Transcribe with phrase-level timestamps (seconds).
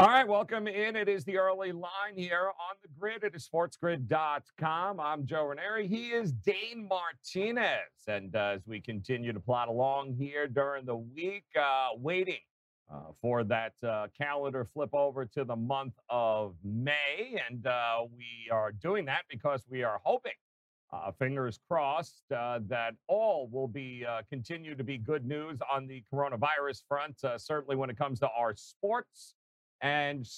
[0.00, 0.96] All right, welcome in.
[0.96, 3.22] It is the early line here on the grid.
[3.22, 4.98] It is sportsgrid.com.
[4.98, 5.86] I'm Joe Raineri.
[5.86, 8.06] He is Dane Martinez.
[8.08, 12.38] And uh, as we continue to plot along here during the week, uh, waiting
[12.90, 17.38] uh, for that uh, calendar flip over to the month of May.
[17.50, 20.32] And uh, we are doing that because we are hoping,
[20.94, 26.84] uh, fingers crossed, that all will be continue to be good news on the coronavirus
[26.88, 29.34] front, certainly when it comes to our sports.
[29.82, 30.28] And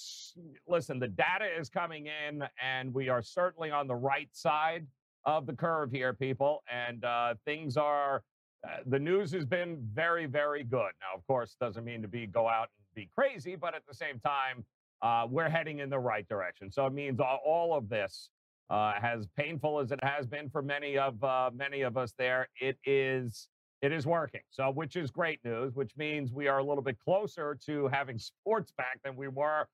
[0.67, 4.87] listen, the data is coming in, and we are certainly on the right side
[5.25, 6.63] of the curve here, people.
[6.71, 8.23] And uh, things are,
[8.65, 10.91] uh, the news has been very, very good.
[11.01, 13.93] Now, of course, doesn't mean to be go out and be crazy, but at the
[13.93, 14.63] same time,
[15.01, 16.71] uh, we're heading in the right direction.
[16.71, 18.29] So it means all, of this,
[18.69, 22.47] uh, as painful as it has been for many of uh, many of us, there
[22.61, 23.49] it is
[23.83, 24.39] it is working.
[24.49, 28.17] So, which is great news, which means we are a little bit closer to having
[28.17, 29.67] sports back than we were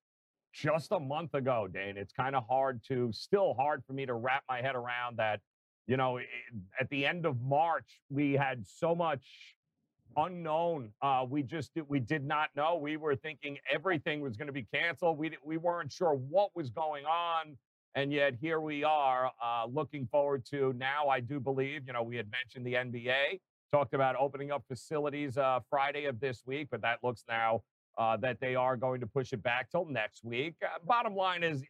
[0.52, 1.96] just a month ago, Dane.
[1.96, 5.42] It's kind of hard to, still hard for me to wrap my head around that.
[5.86, 6.20] You know,
[6.80, 9.56] at the end of March, we had so much
[10.18, 10.92] unknown.
[11.04, 12.78] Uh, we just we did not know.
[12.78, 15.20] We were thinking everything was going to be canceled.
[15.20, 17.58] We we weren't sure what was going on,
[17.94, 21.10] and yet here we are, uh, looking forward to now.
[21.10, 23.40] I do believe, you know, we had mentioned the NBA
[23.72, 27.62] talked about opening up facilities uh, Friday of this week, but that looks now
[27.98, 30.56] uh, that they are going to push it back till next week.
[30.64, 31.64] Uh, bottom line is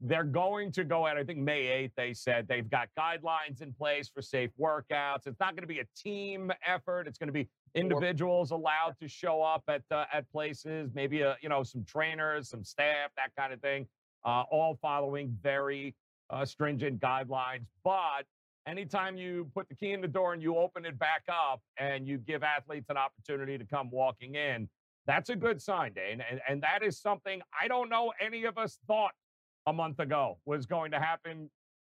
[0.00, 3.72] they're going to go at, I think May 8th, they said they've got guidelines in
[3.72, 5.26] place for safe workouts.
[5.26, 7.06] It's not going to be a team effort.
[7.06, 11.30] It's going to be individuals allowed to show up at uh, at places, maybe a,
[11.30, 13.86] uh, you know some trainers, some staff, that kind of thing,
[14.24, 15.94] uh, all following very
[16.30, 17.66] uh, stringent guidelines.
[17.82, 18.26] But
[18.66, 22.06] anytime you put the key in the door and you open it back up and
[22.06, 24.68] you give athletes an opportunity to come walking in,
[25.06, 26.22] that's a good sign, Dane.
[26.28, 29.12] And, and that is something I don't know any of us thought
[29.66, 31.50] a month ago was going to happen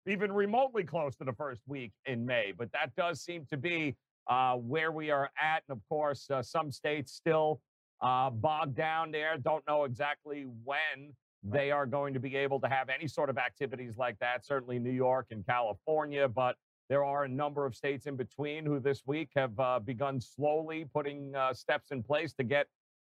[0.07, 2.53] even remotely close to the first week in May.
[2.57, 3.95] But that does seem to be
[4.27, 5.63] uh, where we are at.
[5.67, 7.61] And of course, uh, some states still
[8.01, 12.67] uh, bogged down there, don't know exactly when they are going to be able to
[12.67, 14.45] have any sort of activities like that.
[14.45, 16.55] Certainly New York and California, but
[16.89, 20.85] there are a number of states in between who this week have uh, begun slowly
[20.93, 22.67] putting uh, steps in place to get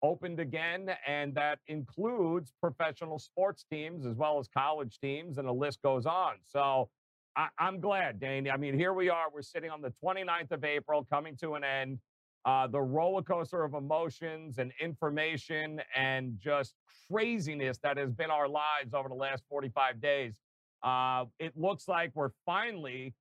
[0.02, 0.90] opened again.
[1.06, 6.06] And that includes professional sports teams as well as college teams, and the list goes
[6.06, 6.34] on.
[6.42, 6.90] So
[7.34, 8.48] I- am glad, Dane.
[8.50, 9.26] I mean, here we are.
[9.32, 11.98] We're sitting on the 29th of April, coming to an end
[12.44, 16.74] uh, the roller coaster of emotions and information and just
[17.08, 20.38] craziness that has been our lives over the last 45 days.
[20.82, 23.14] Uh, it looks like we're finally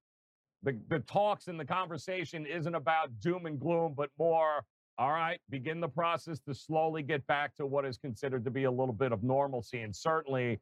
[0.63, 4.63] the, the talks and the conversation isn't about doom and gloom, but more,
[4.97, 8.65] all right, begin the process to slowly get back to what is considered to be
[8.65, 10.59] a little bit of normalcy and certainly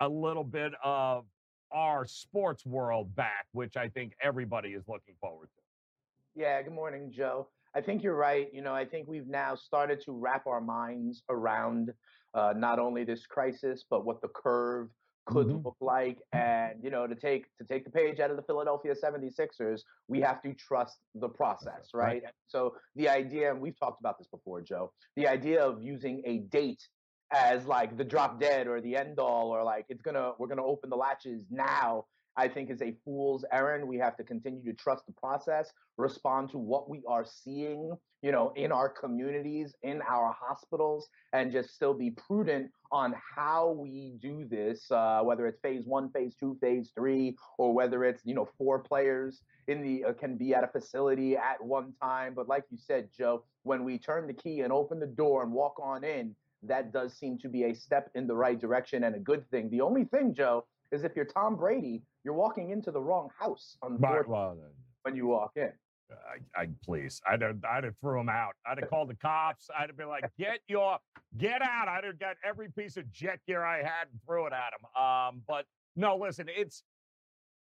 [0.00, 1.24] a little bit of
[1.72, 6.40] our sports world back, which I think everybody is looking forward to.
[6.40, 7.48] Yeah, good morning, Joe.
[7.76, 8.48] I think you're right.
[8.54, 11.92] You know, I think we've now started to wrap our minds around
[12.32, 14.88] uh, not only this crisis, but what the curve
[15.26, 15.64] could mm-hmm.
[15.64, 16.18] look like.
[16.32, 20.20] And, you know, to take to take the page out of the Philadelphia 76ers, we
[20.22, 22.22] have to trust the process, right?
[22.24, 22.32] right.
[22.46, 26.38] So the idea, and we've talked about this before, Joe, the idea of using a
[26.38, 26.82] date
[27.30, 30.64] as like the drop dead or the end all or like it's gonna we're gonna
[30.64, 32.04] open the latches now
[32.36, 33.86] I think is a fool's errand.
[33.86, 38.32] We have to continue to trust the process, respond to what we are seeing, you
[38.32, 44.12] know, in our communities, in our hospitals, and just still be prudent on how we
[44.20, 48.34] do this, uh, whether it's phase one, phase two, phase three, or whether it's, you
[48.34, 52.34] know, four players in the uh, can be at a facility at one time.
[52.34, 55.52] But like you said, Joe, when we turn the key and open the door and
[55.52, 59.14] walk on in, that does seem to be a step in the right direction and
[59.14, 59.70] a good thing.
[59.70, 63.76] The only thing, Joe, is if you're Tom Brady, you're walking into the wrong house
[63.82, 64.56] unfortunately, well,
[65.02, 65.72] when you walk in.
[66.10, 68.52] I, I please, I'd have, I'd have threw him out.
[68.64, 69.68] I'd have called the cops.
[69.76, 70.98] I'd have been like, "Get your,
[71.36, 74.52] get out!" I'd have got every piece of jet gear I had and threw it
[74.52, 75.02] at him.
[75.02, 75.64] Um, but
[75.96, 76.84] no, listen, it's,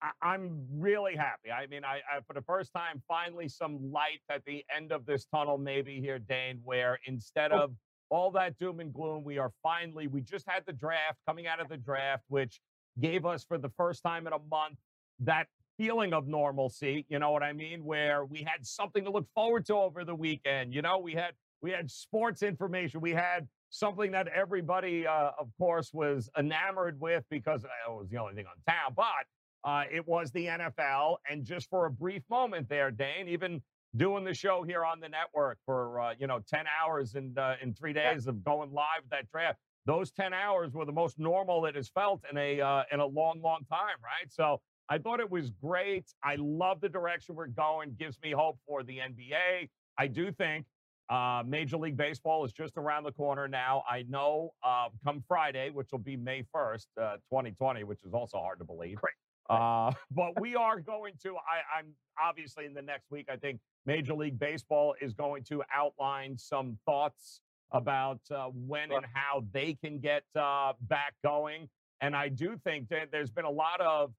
[0.02, 1.52] I, am really happy.
[1.52, 5.06] I mean, I, I, for the first time, finally some light at the end of
[5.06, 7.64] this tunnel, maybe here, Dane, where instead oh.
[7.64, 7.72] of
[8.10, 11.60] all that doom and gloom, we are finally, we just had the draft coming out
[11.60, 12.60] of the draft, which
[13.00, 14.78] gave us for the first time in a month
[15.20, 15.48] that
[15.78, 17.06] feeling of normalcy.
[17.10, 17.84] You know what I mean?
[17.84, 20.74] Where we had something to look forward to over the weekend.
[20.74, 23.02] You know, we had we had sports information.
[23.02, 28.18] We had something that everybody, uh, of course, was enamored with because it was the
[28.18, 28.94] only thing on town.
[28.96, 33.62] But uh, it was the NFL, and just for a brief moment there, Dane, even
[33.96, 37.56] doing the show here on the network for uh, you know ten hours and uh,
[37.62, 39.58] in three days of going live that draft.
[39.86, 43.06] Those ten hours were the most normal it has felt in a uh, in a
[43.06, 44.32] long, long time, right?
[44.32, 46.06] So I thought it was great.
[46.24, 47.96] I love the direction we're going.
[47.98, 49.70] Gives me hope for the NBA.
[49.98, 50.66] I do think
[51.10, 53.84] uh, Major League Baseball is just around the corner now.
[53.90, 58.38] I know uh, come Friday, which will be May 1st, uh, 2020, which is also
[58.38, 58.98] hard to believe.
[58.98, 59.14] Great.
[59.50, 63.60] Uh, but we are going to, I, I'm obviously in the next week, I think
[63.86, 67.42] Major League Baseball is going to outline some thoughts
[67.72, 71.68] about uh, when and how they can get uh, back going.
[72.02, 74.14] And I do think that there's been a lot of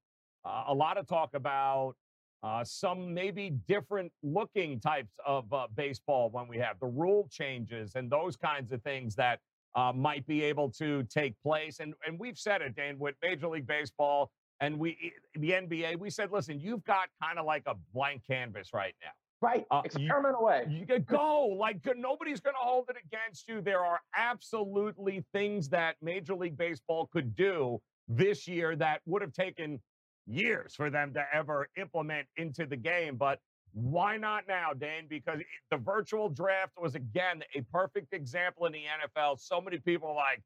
[0.45, 1.95] uh, a lot of talk about
[2.43, 7.95] uh, some maybe different looking types of uh, baseball when we have the rule changes
[7.95, 9.39] and those kinds of things that
[9.75, 11.79] uh, might be able to take place.
[11.79, 15.99] And and we've said it, Dane, with Major League Baseball and we the NBA.
[15.99, 19.11] We said, listen, you've got kind of like a blank canvas right now.
[19.41, 19.65] Right.
[19.69, 20.65] Uh, Experiment you, away.
[20.69, 21.45] You go.
[21.47, 23.61] Like nobody's going to hold it against you.
[23.61, 29.33] There are absolutely things that Major League Baseball could do this year that would have
[29.33, 29.79] taken
[30.25, 33.15] years for them to ever implement into the game.
[33.15, 33.39] But
[33.73, 35.05] why not now, Dane?
[35.07, 35.39] Because
[35.69, 38.83] the virtual draft was, again, a perfect example in the
[39.19, 39.39] NFL.
[39.39, 40.41] So many people are like,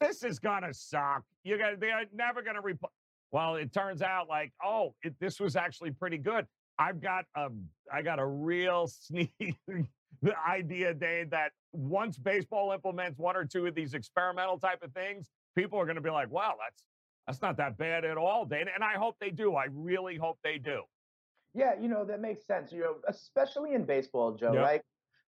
[0.00, 1.22] this is going to suck.
[1.44, 2.90] You got, they're never going to replace.
[3.30, 6.46] Well, it turns out like, oh, it, this was actually pretty good.
[6.82, 7.48] I've got a,
[7.92, 9.58] I got a real sneaky
[10.48, 15.30] idea, Dane, that once baseball implements one or two of these experimental type of things,
[15.56, 16.82] people are going to be like, wow, that's
[17.26, 18.72] that's not that bad at all, Dana.
[18.74, 19.54] And I hope they do.
[19.54, 20.82] I really hope they do.
[21.54, 22.72] Yeah, you know, that makes sense.
[22.72, 24.62] You know, especially in baseball, Joe, yep.
[24.62, 24.80] right?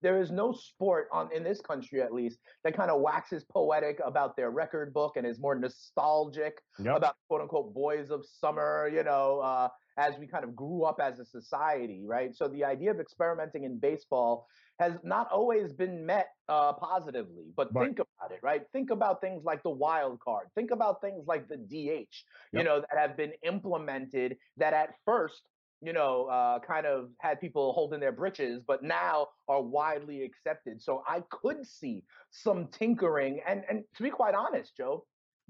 [0.02, 4.00] There is no sport on in this country at least that kind of waxes poetic
[4.04, 6.96] about their record book and is more nostalgic yep.
[6.96, 11.00] about quote unquote boys of summer, you know, uh, as we kind of grew up
[11.00, 12.34] as a society, right?
[12.34, 14.46] So the idea of experimenting in baseball
[14.80, 17.44] has not always been met uh, positively.
[17.56, 17.86] But right.
[17.86, 18.62] think about it, right?
[18.72, 20.48] Think about things like the wild card.
[20.54, 22.06] Think about things like the DH, yep.
[22.52, 25.42] you know, that have been implemented that at first,
[25.80, 30.82] you know, uh, kind of had people holding their britches, but now are widely accepted.
[30.82, 33.40] So I could see some tinkering.
[33.46, 35.04] And and to be quite honest, Joe,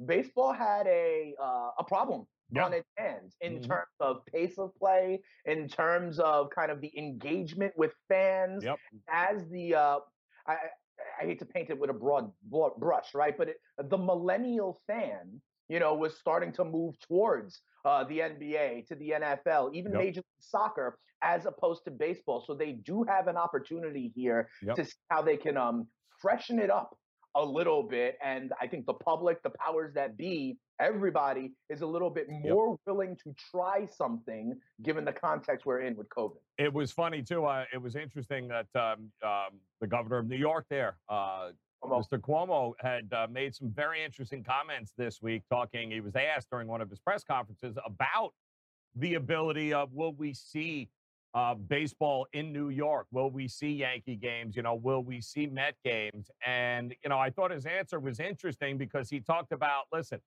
[0.05, 2.65] baseball had a uh, a problem yeah.
[2.65, 3.71] on its hands in mm-hmm.
[3.71, 8.77] terms of pace of play, in terms of kind of the engagement with fans, yep.
[9.11, 9.99] as the uh,
[10.47, 10.57] I,
[11.21, 13.37] I hate to paint it with a broad, broad brush, right?
[13.37, 13.57] But it,
[13.89, 19.15] the millennial fan, you know, was starting to move towards uh, the NBA, to the
[19.21, 20.01] NFL, even yep.
[20.01, 22.45] Major League Soccer, as opposed to baseball.
[22.47, 24.77] So they do have an opportunity here yep.
[24.77, 25.87] to see how they can um,
[26.21, 26.97] freshen it up
[27.35, 28.17] a little bit.
[28.25, 32.71] And I think the public, the powers that be, everybody is a little bit more
[32.71, 32.81] yep.
[32.87, 36.37] willing to try something given the context we're in with COVID.
[36.59, 37.45] It was funny too.
[37.45, 41.51] Uh, it was interesting that um, um, the governor of New York there, uh,
[41.85, 42.19] Mr.
[42.19, 45.43] Cuomo, had uh, made some very interesting comments this week.
[45.51, 48.33] Talking, he was asked during one of his press conferences about
[48.97, 50.89] the ability of will we see
[51.35, 53.07] uh, baseball in New York?
[53.11, 54.57] Will we see Yankee games?
[54.57, 56.31] You know, will we see Met games?
[56.47, 60.21] And, you know, I thought his answer was interesting because he talked about listen,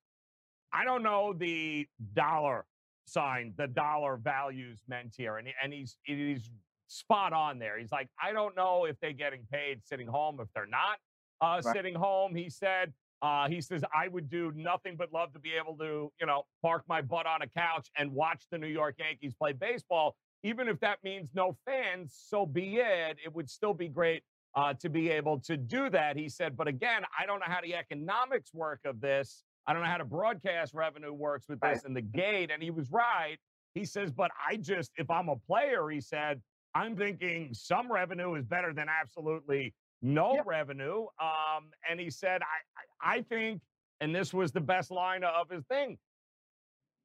[0.74, 2.65] I don't know the dollar
[3.05, 5.38] sign, the dollar values meant here.
[5.38, 6.51] And, and he's, he's
[6.88, 7.79] spot on there.
[7.79, 10.39] He's like, I don't know if they're getting paid sitting home.
[10.41, 10.98] If they're not
[11.41, 11.75] uh, right.
[11.75, 12.91] sitting home, he said,
[13.22, 16.43] uh, he says, I would do nothing but love to be able to, you know,
[16.62, 20.15] park my butt on a couch and watch the New York Yankees play baseball.
[20.44, 23.17] Even if that means no fans, so be it.
[23.24, 24.24] It would still be great
[24.56, 26.15] uh, to be able to do that.
[26.15, 29.44] He said, but again, I don't know how the economics work of this.
[29.65, 31.84] I don't know how the broadcast revenue works with this right.
[31.86, 32.51] and the gate.
[32.51, 33.38] And he was right.
[33.74, 36.41] He says, but I just, if I'm a player, he said,
[36.74, 40.46] I'm thinking some revenue is better than absolutely no yep.
[40.46, 41.08] revenue.
[41.22, 43.62] Um, and he said, I, I think,
[44.00, 45.98] and this was the best line of his thing.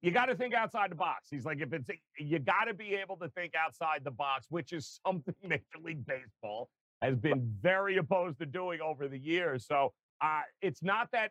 [0.03, 1.29] You got to think outside the box.
[1.31, 4.73] He's like, if it's, you got to be able to think outside the box, which
[4.73, 6.69] is something Major League Baseball
[7.01, 9.67] has been very opposed to doing over the years.
[9.67, 11.31] So uh, it's not that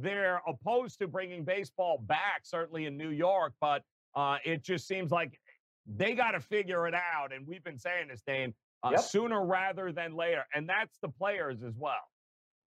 [0.00, 3.82] they're opposed to bringing baseball back, certainly in New York, but
[4.16, 5.38] uh, it just seems like
[5.86, 7.32] they got to figure it out.
[7.32, 9.00] And we've been saying this, Dane, uh, yep.
[9.00, 10.44] sooner rather than later.
[10.54, 11.94] And that's the players as well.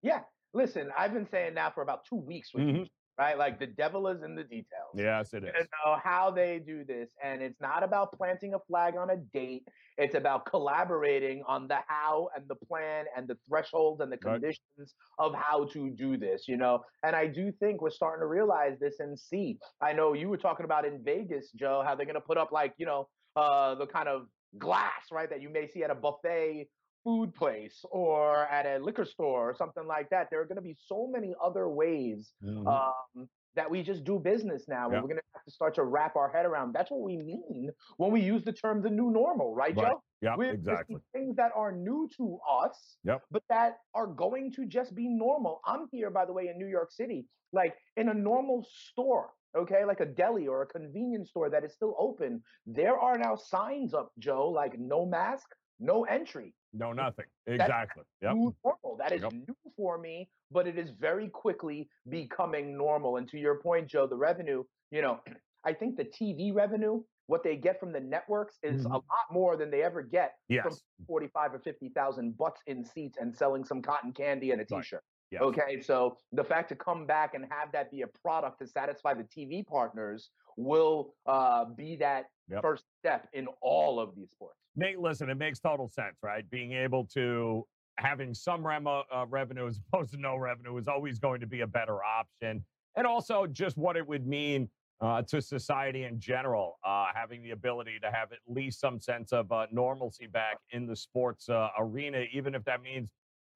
[0.02, 0.22] Yeah.
[0.54, 2.84] Listen, I've been saying now for about two weeks with mm-hmm.
[3.20, 3.38] Right?
[3.38, 4.96] Like the devil is in the details.
[4.96, 5.52] Yes, it is.
[5.54, 9.18] You know how they do this, and it's not about planting a flag on a
[9.18, 9.68] date.
[9.98, 14.34] It's about collaborating on the how and the plan and the thresholds and the Right.
[14.34, 16.48] conditions of how to do this.
[16.48, 19.60] You know, and I do think we're starting to realize this and see.
[19.82, 22.52] I know you were talking about in Vegas, Joe, how they're going to put up
[22.54, 25.96] like you know uh, the kind of glass, right, that you may see at a
[25.96, 26.70] buffet
[27.10, 30.28] food place or at a liquor store or something like that.
[30.30, 32.68] There are going to be so many other ways Mhm.
[32.68, 34.84] um, that we just do business now.
[34.92, 34.98] Yeah.
[35.02, 36.68] We're going to have to start to wrap our head around.
[36.74, 39.88] That's what we mean when we use the term the new normal, right, Right.
[39.94, 40.04] Joe?
[40.22, 40.98] yeah, We're- exactly.
[41.18, 42.26] things that are new to
[42.62, 43.20] us, Yep.
[43.32, 45.62] but that are going to just be normal.
[45.66, 47.22] I'm here, by the way, in New York City,
[47.62, 51.74] like in a normal store, okay, like a deli or a convenience store that is
[51.74, 52.32] still open.
[52.80, 55.48] There are now signs up, Joe, like no mask,
[55.80, 56.54] no entry.
[56.74, 57.26] No, nothing.
[57.48, 58.04] Exactly.
[58.22, 58.34] Yep.
[58.36, 58.98] New normal.
[58.98, 59.34] That is Yep.
[59.34, 63.18] new for me, but it is very quickly becoming normal.
[63.18, 65.22] And to your point, Joe, the revenue, you know,
[65.66, 68.92] I think the TV revenue, what they get from the networks is a Mhm.
[68.94, 70.84] lot more than they ever get from Yes.
[71.08, 75.04] 45 or 50,000 butts in seats and selling some cotton candy and a t-shirt.
[75.32, 75.42] Yes.
[75.44, 79.14] Okay, so the fact to come back and have that be a product to satisfy
[79.14, 82.62] the TV partners will uh, be that Yep.
[82.64, 84.58] first step in all of these sports.
[84.76, 86.50] Nate, listen, it makes total sense, right?
[86.50, 87.68] Being able to
[87.98, 91.62] having some remo, uh, revenue as opposed to no revenue is always going to be
[91.62, 92.66] a better option.
[92.96, 94.68] And also just what it would mean
[95.02, 99.32] uh, to society in general, uh, having the ability to have at least some sense
[99.32, 103.10] of uh, normalcy back in the sports uh, arena, even if that means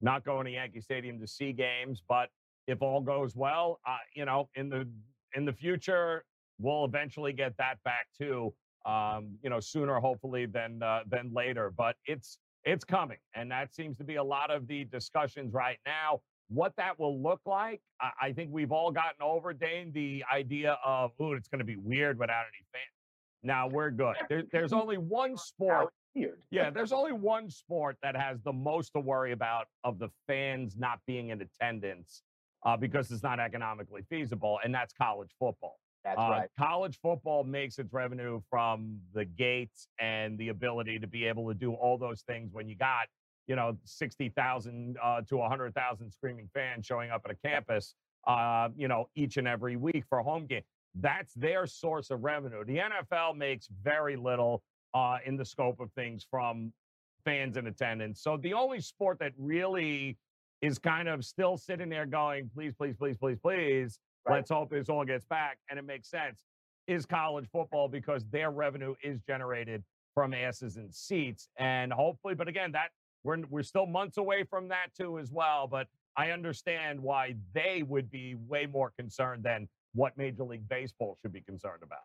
[0.04, 2.04] not going to Yankee Stadium to see games.
[2.08, 2.30] But
[2.68, 4.88] if all goes well, uh, you know, in the
[5.36, 6.26] in the future,
[6.60, 8.54] we'll eventually get that back too
[8.86, 11.72] um, you know, sooner hopefully than uh, than later.
[11.76, 15.78] But it's it's coming, and that seems to be a lot of the discussions right
[15.86, 16.22] now.
[16.50, 20.78] What that will look like, I, I think we've all gotten over, Dane, the idea
[20.86, 22.84] of, ooh, it's going to be weird without any fans.
[23.42, 24.16] Now we're good.
[24.30, 25.92] There, there's only one sport.
[26.16, 26.42] Weird.
[26.52, 30.78] Yeah, there's only one sport that has the most to worry about of the fans
[30.78, 32.24] not being in attendance
[32.66, 35.80] uh, because it's not economically feasible, and that's college football.
[36.04, 36.50] That's Uh, right.
[36.58, 41.54] College football makes its revenue from the gates and the ability to be able to
[41.54, 43.08] do all those things when you got,
[43.48, 47.96] you know, 60,000 uh, to 100,000 screaming fans showing up at a campus,
[48.28, 50.64] uh, you know, each and every week for a home game.
[50.96, 52.64] That's their source of revenue.
[52.66, 54.62] The NFL makes very little
[54.94, 56.72] uh, in the scope of things from
[57.26, 58.22] fans in attendance.
[58.22, 60.18] So the only sport that really
[60.62, 64.36] is kind of still sitting there going, please, please, please, please, please, Right.
[64.36, 66.44] let's hope this all gets back and it makes sense,
[66.88, 69.84] is college football because their revenue is generated
[70.14, 71.50] from asses and seats.
[71.58, 72.92] And hopefully, but again, that
[73.24, 75.68] we're we're still months away from that too as well.
[75.68, 81.18] But I understand why they would be way more concerned than what Major League Baseball
[81.22, 82.00] should be concerned about.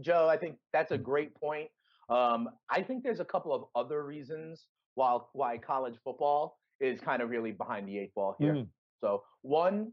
[0.00, 1.70] Joe, I think that's a great point.
[2.08, 7.22] Um, I think there's a couple of other reasons why why college football is kind
[7.22, 8.54] of really behind the eight ball here.
[8.54, 8.68] Mm.
[9.00, 9.92] So one,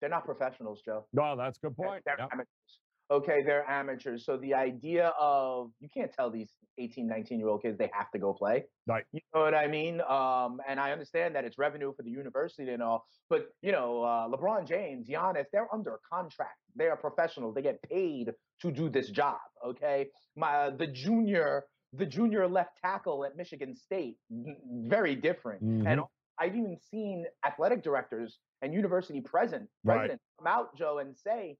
[0.00, 1.06] they're not professionals, Joe.
[1.12, 2.02] No, that's a good They're- point.
[2.04, 2.28] They're Yep.
[2.32, 2.80] amateurs.
[3.10, 4.24] Okay, they're amateurs.
[4.24, 8.10] So the idea of you can't tell these 18, 19 year old kids they have
[8.12, 8.64] to go play.
[8.86, 9.04] Right.
[9.12, 10.00] You know what I mean?
[10.00, 14.02] Um, and I understand that it's revenue for the university and all, but you know,
[14.02, 16.58] uh, LeBron James, Giannis, they're under contract.
[16.76, 17.54] They are professionals.
[17.54, 19.38] They get paid to do this job.
[19.66, 20.08] Okay.
[20.36, 25.62] My the junior, the junior left tackle at Michigan State, very different.
[25.62, 26.08] And Mhm.
[26.38, 29.96] I've even seen athletic directors and university president, Right.
[29.98, 31.58] presidents come out, Joe, and say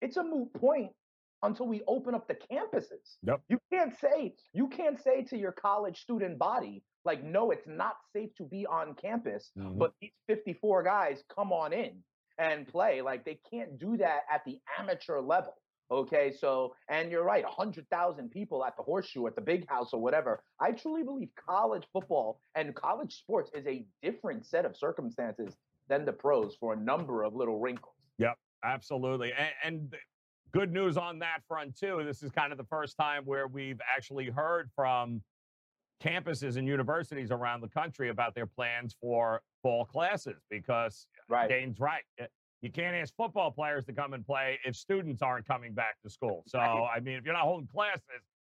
[0.00, 0.92] it's a moot point
[1.44, 3.16] until we open up the campuses.
[3.22, 3.40] Yep.
[3.48, 7.96] You can't say you can't say to your college student body like, no, it's not
[8.12, 9.78] safe to be on campus, Mhm.
[9.78, 12.02] but these 54 guys come on in
[12.38, 13.02] and play.
[13.02, 15.54] Like they can't do that at the amateur level.
[15.90, 20.00] Okay, so and you're right, 100,000 people at the horseshoe, at the big house, or
[20.00, 20.42] whatever.
[20.58, 25.54] I truly believe college football and college sports is a different set of circumstances
[25.88, 27.94] than the pros for a number of little wrinkles.
[28.18, 29.34] Yep, absolutely.
[29.34, 29.94] And, and
[30.54, 32.02] good news on that front, too.
[32.04, 35.20] This is kind of the first time where we've actually heard from
[36.02, 41.48] campuses and universities around the country about their plans for fall classes because Right.
[41.48, 42.02] Dane's right.
[42.60, 46.10] You can't ask football players to come and play if students aren't coming back to
[46.10, 46.44] school.
[46.46, 46.58] So.
[46.58, 48.02] I mean, if you're not holding classes,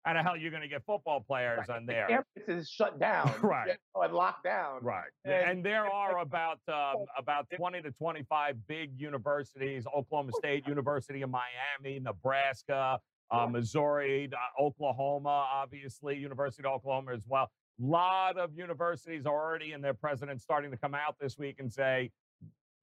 [0.04, 1.78] how the hell are you going to get football players Right.
[1.78, 2.08] on The there?
[2.08, 3.78] campus is shut down, Right.
[3.96, 4.80] and locked down.
[4.84, 5.10] Right.
[5.26, 11.22] And- And, there are about um, about 20 to 25 big universities, Oklahoma State University
[11.22, 13.00] of Miami, Nebraska,
[13.32, 17.50] uh, Missouri, uh, Oklahoma, obviously, University of Oklahoma as well.
[17.82, 21.56] A lot of universities are already and their presidents starting to come out this week
[21.60, 22.12] and say,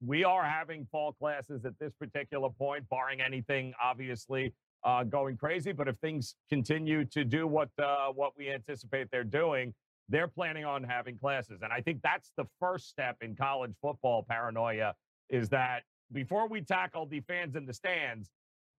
[0.03, 4.51] we are having fall classes at this particular point, barring anything obviously
[4.83, 5.71] uh, going crazy.
[5.71, 9.73] But if things continue to do what uh, what we anticipate they're doing,
[10.09, 11.61] they're planning on having classes.
[11.63, 14.93] And I think that's the first step in college football paranoia
[15.29, 18.29] is that before we tackle the fans in the stands,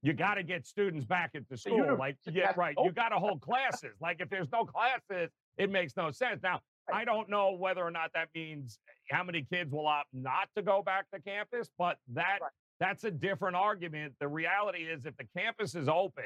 [0.03, 1.97] you got to get students back into school.
[1.99, 2.75] Like, yeah, right.
[2.83, 3.95] You got to hold classes.
[4.01, 6.43] Like, if there's no classes, it makes no sense.
[6.43, 6.61] Now,
[6.93, 8.79] I don't know whether or not that means
[9.11, 12.51] how many kids will opt not to go back to campus, but that right.
[12.83, 14.13] That's a different argument.
[14.19, 16.25] The reality is, if the campus is open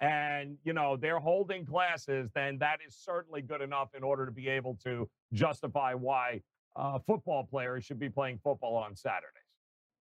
[0.00, 4.32] and you know they're holding classes, then that is certainly good enough in order to
[4.32, 6.42] be able to justify why
[6.76, 9.30] uh, football players should be playing football on Saturdays.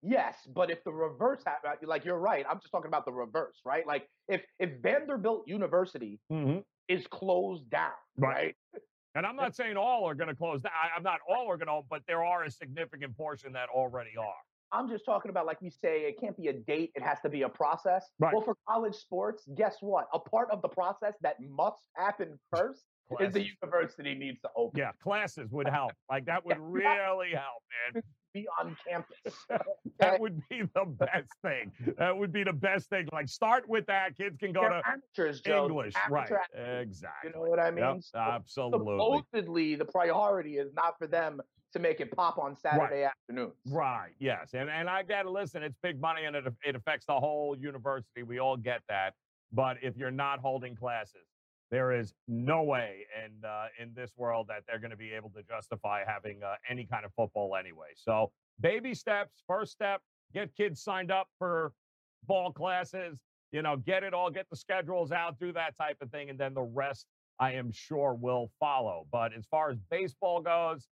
[0.01, 3.57] Yes, but if the reverse happened, like you're right, I'm just talking about the reverse,
[3.63, 3.85] right?
[3.85, 6.61] Like if if Vanderbilt University mm-hmm.
[6.87, 8.55] is closed down, right?
[8.73, 8.81] right?
[9.13, 10.71] And I'm not saying all are going to close down.
[10.97, 14.41] I'm not all are going to, but there are a significant portion that already are.
[14.73, 16.91] I'm just talking about, like we say, it can't be a date.
[16.95, 18.05] It has to be a process.
[18.19, 18.33] Right.
[18.33, 20.07] Well, for college sports, guess what?
[20.13, 23.27] A part of the process that must happen first classes.
[23.27, 24.79] is the university needs to open.
[24.79, 25.91] Yeah, classes would help.
[26.09, 27.63] Like that would really help,
[27.93, 28.03] man.
[28.33, 29.45] Be on campus.
[29.99, 31.73] that would be the best thing.
[31.97, 33.09] That would be the best thing.
[33.11, 34.15] Like start with that.
[34.15, 36.31] Kids can go They're to amateurs, English, right?
[36.55, 37.29] Exactly.
[37.29, 37.83] You know what I mean?
[37.83, 39.21] Yep, absolutely.
[39.33, 41.41] Supposedly, the priority is not for them
[41.73, 43.11] to make it pop on Saturday right.
[43.11, 43.53] afternoons.
[43.69, 44.11] Right.
[44.19, 44.53] Yes.
[44.53, 45.63] And and I got to listen.
[45.63, 48.23] It's big money and it it affects the whole university.
[48.23, 49.13] We all get that.
[49.51, 51.27] But if you're not holding classes,
[51.71, 55.29] there is no way in uh, in this world that they're going to be able
[55.31, 57.87] to justify having uh, any kind of football anyway.
[57.95, 59.43] So baby steps.
[59.47, 60.01] First step:
[60.33, 61.71] get kids signed up for
[62.27, 63.17] ball classes.
[63.51, 66.39] You know, get it all, get the schedules out, do that type of thing, and
[66.39, 67.05] then the rest,
[67.37, 69.07] I am sure, will follow.
[69.11, 70.87] But as far as baseball goes,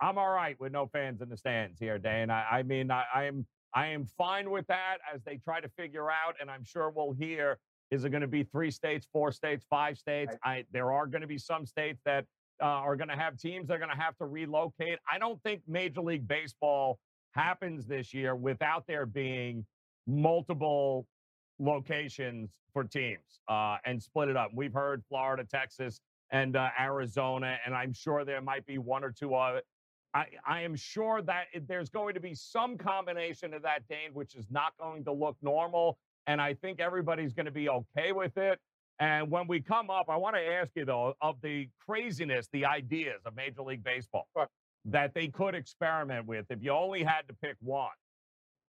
[0.00, 2.30] I'm all right with no fans in the stands here, Dan.
[2.30, 5.68] I, I mean, I, I am I am fine with that as they try to
[5.68, 7.58] figure out, and I'm sure we'll hear
[7.90, 10.36] is it going to be three states, four states, five states?
[10.44, 10.58] Right.
[10.58, 12.24] I, there are going to be some states that
[12.60, 14.98] uh, are going to have teams that are going to have to relocate.
[15.10, 16.98] I don't think Major League Baseball
[17.32, 19.66] happens this year without there being
[20.06, 21.06] multiple
[21.58, 24.50] locations for teams uh, and split it up.
[24.54, 29.12] We've heard Florida, Texas, and uh, Arizona, and I'm sure there might be one or
[29.12, 29.34] two.
[30.14, 34.36] I, I am sure that there's going to be some combination of that, Dane, which
[34.36, 35.98] is not going to look normal.
[36.26, 38.58] And I think everybody's going to be okay with it.
[39.00, 42.64] And when we come up, I want to ask you, though, of the craziness, the
[42.64, 44.28] ideas of Major League Baseball
[44.86, 47.88] that they could experiment with if you only had to pick one.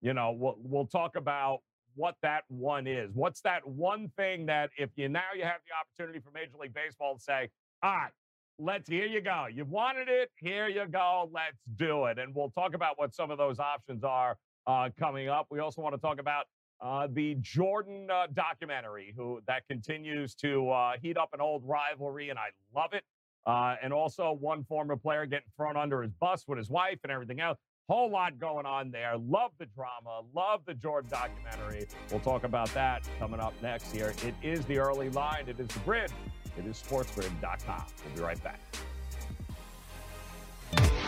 [0.01, 1.59] You know, we'll, we'll talk about
[1.95, 3.11] what that one is.
[3.13, 6.73] What's that one thing that if you now you have the opportunity for Major League
[6.73, 7.49] Baseball to say,
[7.83, 8.11] all right,
[8.59, 9.47] let's here you go.
[9.51, 11.29] You wanted it, here you go.
[11.33, 12.19] Let's do it.
[12.19, 14.37] And we'll talk about what some of those options are
[14.67, 15.47] uh, coming up.
[15.49, 16.45] We also want to talk about
[16.81, 22.29] uh, the Jordan uh, documentary, who that continues to uh, heat up an old rivalry,
[22.29, 23.03] and I love it.
[23.45, 27.11] Uh, and also one former player getting thrown under his bus with his wife and
[27.11, 27.59] everything else.
[27.87, 29.15] Whole lot going on there.
[29.17, 30.21] Love the drama.
[30.33, 31.85] Love the Jordan documentary.
[32.09, 34.15] We'll talk about that coming up next here.
[34.25, 35.47] It is the early line.
[35.47, 36.11] It is the grid.
[36.57, 37.83] It is sportsgrid.com.
[38.05, 38.59] We'll be right back.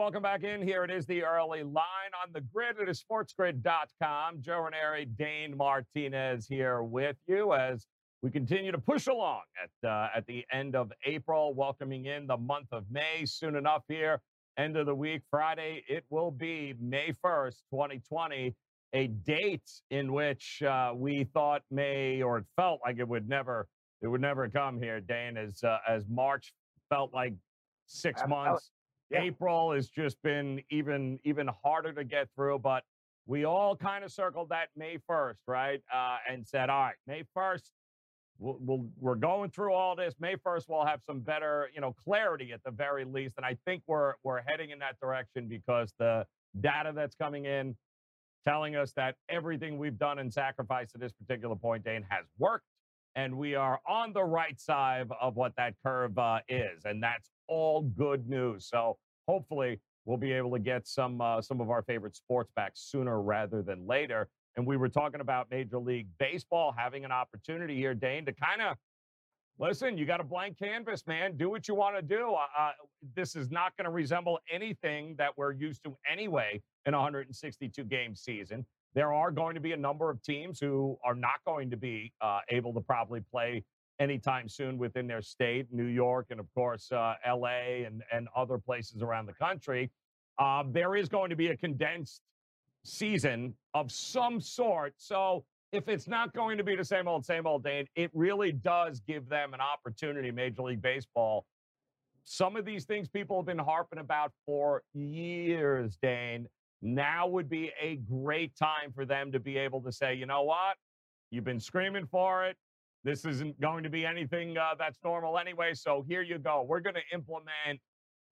[0.00, 0.62] welcome back in.
[0.62, 2.76] Here it is the early line on the grid.
[2.80, 4.40] It is sportsgrid.com.
[4.40, 7.86] Joe Raineri, Dane Martinez here with you as
[8.22, 12.38] we continue to push along at uh, at the end of April, welcoming in the
[12.38, 14.22] month of May soon enough here.
[14.56, 18.54] End of the week, Friday, it will be May 1st, 2020,
[18.94, 23.68] a date in which uh, we thought may or it felt like it would never
[24.00, 26.54] it would never come here, Dane, as uh, as March
[26.88, 27.34] felt like
[27.84, 28.70] six months
[29.10, 29.22] yeah.
[29.22, 32.84] April has just been even even harder to get through, but
[33.26, 35.80] we all kind of circled that May 1st, right?
[35.94, 37.70] Uh, and said, all right, May 1st,
[38.38, 40.14] we'll, we'll, we're going through all this.
[40.18, 43.34] May 1st, we'll have some better, you know, clarity at the very least.
[43.36, 46.26] And I think we're we're heading in that direction because the
[46.60, 47.76] data that's coming in
[48.46, 52.64] telling us that everything we've done and sacrificed at this particular point, Dane, has worked.
[53.16, 56.84] And we are on the right side of what that curve uh, is.
[56.84, 58.66] And that's all good news.
[58.66, 58.96] So
[59.28, 63.20] hopefully we'll be able to get some uh, some of our favorite sports back sooner
[63.20, 64.28] rather than later.
[64.56, 68.62] And we were talking about Major League Baseball having an opportunity here, Dane, to kind
[68.62, 68.76] of
[69.58, 69.96] listen.
[69.96, 71.36] You got a blank canvas, man.
[71.36, 72.34] Do what you want to do.
[72.34, 72.70] Uh,
[73.14, 77.84] this is not going to resemble anything that we're used to anyway in a 162
[77.84, 78.66] game season.
[78.94, 82.12] There are going to be a number of teams who are not going to be
[82.20, 83.62] uh, able to probably play
[84.00, 88.58] anytime soon within their state, New York, and of course, uh, LA and, and other
[88.58, 89.90] places around the country.
[90.38, 92.22] Uh, there is going to be a condensed
[92.82, 94.94] season of some sort.
[94.96, 98.52] So if it's not going to be the same old, same old, Dane, it really
[98.52, 101.44] does give them an opportunity, Major League Baseball.
[102.24, 106.46] Some of these things people have been harping about for years, Dane.
[106.82, 110.42] Now would be a great time for them to be able to say, you know
[110.42, 110.76] what?
[111.30, 112.56] You've been screaming for it.
[113.02, 115.72] This isn't going to be anything uh, that's normal anyway.
[115.74, 116.64] So here you go.
[116.68, 117.80] We're going to implement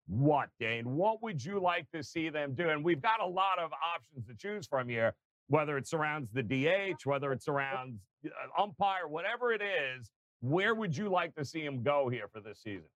[0.07, 0.96] what, Dane?
[0.96, 2.68] What would you like to see them do?
[2.70, 5.14] And we've got a lot of options to choose from here,
[5.48, 10.11] whether it surrounds the DH, whether it surrounds uh, umpire, whatever it is.
[10.40, 12.88] Where would you like to see him go here for this season?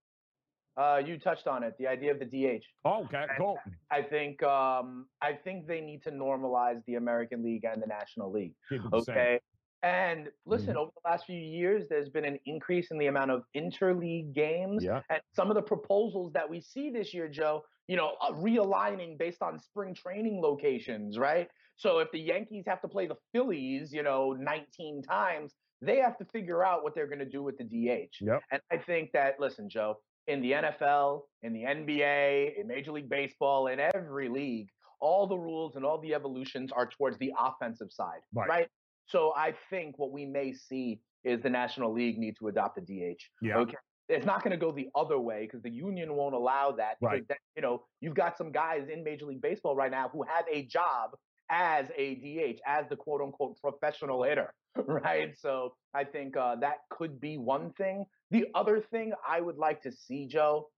[0.76, 2.64] Uh, you touched on it, the idea of the DH.
[2.84, 3.58] Oh, okay, cool.
[3.90, 8.32] I think um, I think they need to normalize the American League and the National
[8.32, 8.54] League.
[8.92, 9.38] Okay,
[9.82, 10.78] and listen, mm-hmm.
[10.78, 14.84] over the last few years, there's been an increase in the amount of interleague games.
[14.84, 15.00] Yeah.
[15.10, 19.42] And some of the proposals that we see this year, Joe, you know, realigning based
[19.42, 21.48] on spring training locations, right?
[21.76, 26.16] So if the Yankees have to play the Phillies, you know, 19 times, they have
[26.18, 28.14] to figure out what they're going to do with the DH.
[28.20, 28.42] Yep.
[28.52, 33.08] And I think that, listen, Joe, in the NFL, in the NBA, in Major League
[33.08, 34.68] Baseball, in every league,
[35.00, 38.48] all the rules and all the evolutions are towards the offensive side, right?
[38.48, 38.68] right?
[39.06, 42.80] So I think what we may see is the National League need to adopt a
[42.80, 43.20] DH.
[43.40, 43.58] Yeah.
[43.58, 43.76] Okay.
[44.08, 46.96] It's not going to go the other way because the union won't allow that.
[47.00, 47.24] Right.
[47.56, 50.66] You know, you've got some guys in Major League Baseball right now who have a
[50.66, 51.12] job
[51.50, 54.52] as a DH, as the quote unquote professional hitter,
[54.86, 55.34] right?
[55.38, 58.04] So I think uh, that could be one thing.
[58.30, 60.68] The other thing I would like to see, Joe,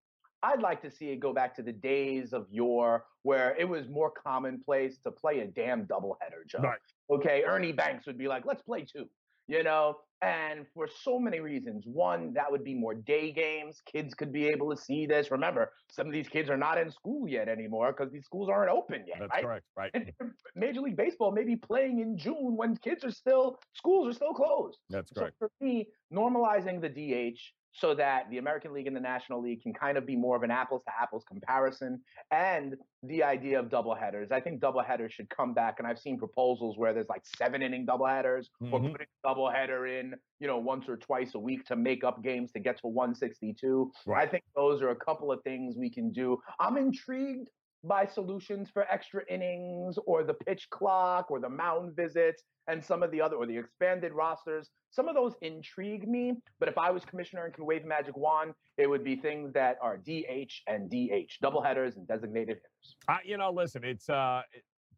[0.45, 3.89] I'd like to see it go back to the days of yore where it was
[3.89, 6.59] more commonplace to play a damn doubleheader, Joe.
[6.59, 6.79] Right.
[7.11, 9.09] Okay, Ernie Banks would be like, let's play two,
[9.47, 9.97] you know?
[10.21, 11.85] And for so many reasons.
[11.87, 13.83] One, that would be more day games.
[13.91, 15.31] Kids could be able to see this.
[15.31, 18.71] Remember, some of these kids are not in school yet anymore because these schools aren't
[18.71, 19.19] open yet.
[19.21, 19.43] That's right?
[19.43, 19.91] correct, right.
[19.95, 20.13] And
[20.55, 24.35] Major League Baseball may be playing in June when kids are still, schools are still
[24.35, 24.79] closed.
[24.91, 25.37] That's so correct.
[25.39, 27.41] for me, normalizing the DH
[27.75, 30.43] so that the American League and the National League can kind of be more of
[30.43, 34.31] an apples to apples comparison and the idea of doubleheaders.
[34.31, 37.85] I think doubleheaders should come back and I've seen proposals where there's like seven inning
[37.85, 38.73] doubleheaders mm-hmm.
[38.73, 42.23] or putting a doubleheader in, you know, once or twice a week to make up
[42.23, 43.91] games to get to 162.
[44.07, 44.27] Right.
[44.27, 46.39] I think those are a couple of things we can do.
[46.61, 47.49] I'm intrigued
[47.85, 53.03] by solutions for extra innings or the pitch clock or the mound visits and some
[53.03, 54.71] of the other or the expanded rosters.
[54.91, 58.17] Some of those intrigue me, but if I was commissioner and could wave a magic
[58.17, 62.97] wand, it would be things that are DH and DH, double headers and designated hitters.
[63.09, 64.43] Uh, you know, listen, it's uh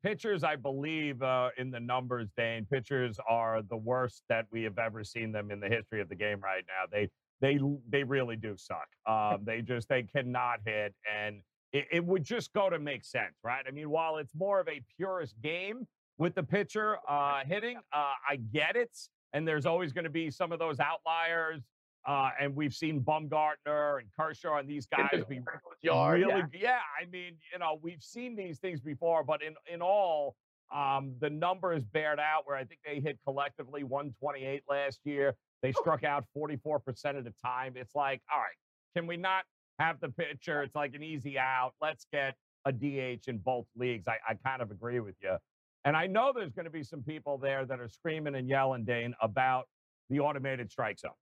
[0.03, 4.79] pitchers, I believe, uh, in the numbers, Dane, pitchers are the worst that we have
[4.79, 6.87] ever seen them in the history of the game right now.
[6.91, 7.09] They
[7.41, 8.87] they they really do suck.
[9.07, 11.41] Um, they just they cannot hit and
[11.73, 13.65] it, it, would just go to make sense, right?
[13.67, 15.87] I mean, while it's more of a purist game
[16.19, 18.97] with the pitcher uh, hitting, uh, I get it.
[19.33, 21.63] And there's always going to be some of those outliers.
[22.07, 25.41] Uh, and we've seen Bumgarner and Kershaw and these guys be
[25.83, 26.61] yard, really, yeah.
[26.61, 26.79] yeah.
[27.01, 30.37] I mean, you know, we've seen these things before, but in in all,
[30.75, 35.35] um, the numbers bared out where I think they hit collectively 128 last year.
[35.63, 37.75] They struck out 44% of the time.
[37.77, 38.57] It's like, all right,
[38.95, 39.45] can we not
[39.79, 40.63] have the pitcher.
[40.63, 41.73] It's like an easy out.
[41.81, 42.35] Let's get
[42.65, 44.07] a DH in both leagues.
[44.09, 45.37] I, I kind of agree with you.
[45.85, 48.85] And I know there's going to be some people there that are screaming and yelling,
[48.85, 49.69] Dane, about
[50.11, 51.13] the automated strike zone.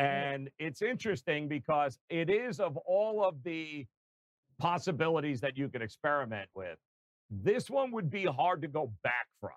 [0.00, 3.86] And it's interesting because it is of all of the
[4.58, 6.78] possibilities that you could experiment with,
[7.30, 9.50] this one would be hard to go back from.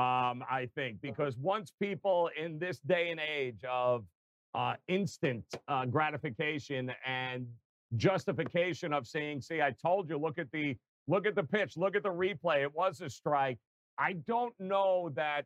[0.00, 4.04] Um, I think, because once people in this day and age of
[4.54, 7.46] uh, instant uh, gratification and
[7.96, 10.76] justification of saying, see, I told you, look at the
[11.06, 12.62] look at the pitch, look at the replay.
[12.62, 13.58] It was a strike.
[13.98, 15.44] I don't know that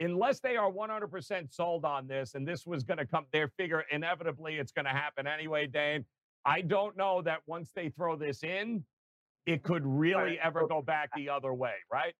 [0.00, 3.84] unless they are 100% sold on this and this was going to come, their figure
[3.90, 6.04] inevitably it's going to happen anyway, Dane.
[6.44, 8.84] I don't know that once they throw this in,
[9.46, 12.14] it could really ever go back the other way, right?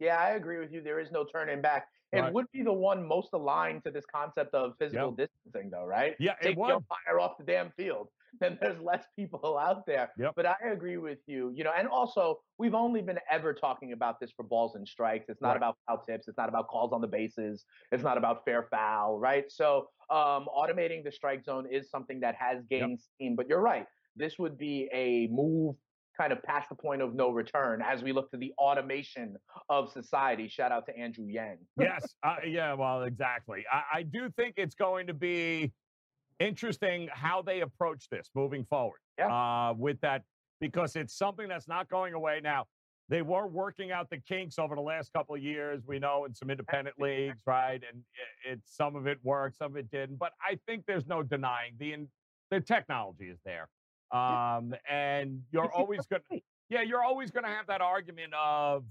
[0.00, 0.80] Yeah, I agree with you.
[0.80, 1.88] There is no turning back.
[2.12, 2.32] It right.
[2.32, 5.28] would be the one most aligned to this concept of physical yep.
[5.28, 6.14] distancing, though, right?
[6.18, 6.70] Yeah, Take it would.
[6.70, 8.08] umpire off the damn field.
[8.40, 10.10] then there's less people out there.
[10.18, 10.32] Yep.
[10.36, 11.50] But I agree with you.
[11.54, 15.26] You know, and also we've only been ever talking about this for balls and strikes.
[15.28, 15.56] It's not Right.
[15.58, 16.28] about foul tips.
[16.28, 17.64] It's not about calls on the bases.
[17.92, 19.44] It's not about fair foul, right?
[19.50, 23.36] So um, automating the strike zone is something that has gained steam.
[23.36, 23.86] But you're right.
[24.16, 25.76] This would be a move
[26.18, 29.36] kind of past the point of no return as we look to the automation
[29.68, 30.48] of society.
[30.48, 31.58] Shout out to Andrew Yang.
[31.78, 32.14] yes.
[32.24, 32.74] Uh, yeah.
[32.74, 33.64] Well, exactly.
[33.72, 35.72] I, I do think it's going to be
[36.40, 38.98] interesting how they approach this moving forward.
[39.18, 39.28] Yeah.
[39.32, 40.22] Uh, with that,
[40.60, 42.40] because it's something that's not going away.
[42.42, 42.66] Now,
[43.08, 45.82] they were working out the kinks over the last couple of years.
[45.86, 47.80] We know in some independent leagues, right?
[47.90, 48.02] And
[48.44, 50.18] it, it some of it worked, some of it didn't.
[50.18, 52.08] But I think there's no denying the in-
[52.50, 53.68] the technology is there,
[54.10, 56.22] um, and you're always going.
[56.30, 56.44] great.
[56.70, 58.84] Yeah, you're always going to have that argument of,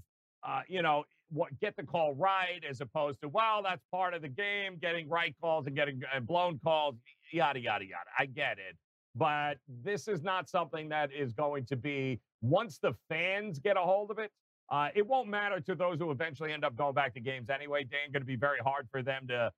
[0.46, 4.22] uh, you know, what get the call right as opposed to, well, that's part of
[4.22, 6.96] the game, getting right calls and getting uh, blown calls,
[7.32, 8.10] yada yada yada.
[8.18, 8.76] I get it,
[9.14, 13.80] but this is not something that is going to be once the fans get a
[13.80, 14.30] hold of it.
[14.70, 17.84] Uh, it won't matter to those who eventually end up going back to games anyway.
[17.84, 19.50] Dan, going to be very hard for them to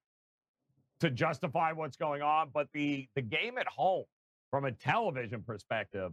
[1.00, 2.50] to justify what's going on.
[2.52, 4.04] But the the game at home,
[4.50, 6.12] from a television perspective,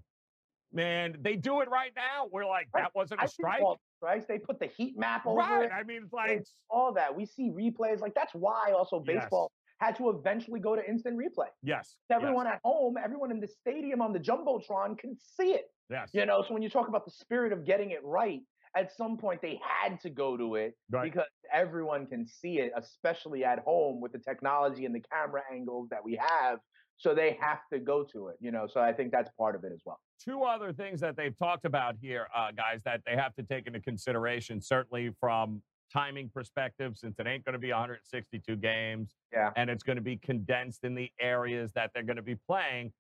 [0.74, 2.28] man, they do it right now.
[2.32, 3.62] We're like, that wasn't a strike.
[3.98, 4.26] strikes.
[4.26, 5.66] They put the heat map over Right.
[5.66, 5.72] it.
[5.72, 7.16] I mean, it's like, It's all that.
[7.16, 8.00] We see replays.
[8.00, 11.48] Like that's why also baseball had to eventually go to instant replay.
[11.64, 11.96] yes.
[12.12, 15.66] Everyone at home, everyone in the stadium on the jumbotron can see it.
[15.90, 16.10] Yes.
[16.14, 18.42] You know, so when you talk about the spirit of getting it right,
[18.76, 21.12] at some point they had to go to it Right.
[21.12, 25.90] because everyone can see it, especially at home with the technology and the camera angles
[25.90, 26.60] that we have.
[27.00, 28.66] So they have to go to it, you know.
[28.72, 30.00] So I think that's part of it as well.
[30.20, 33.68] two other things that they've talked about here, uh, guys, that they have to take
[33.68, 39.16] into consideration, certainly from timing perspective, since it ain't going to be 162 games.
[39.32, 39.52] Yeah.
[39.56, 42.92] And it's going to be condensed in the areas that they're going to be playing.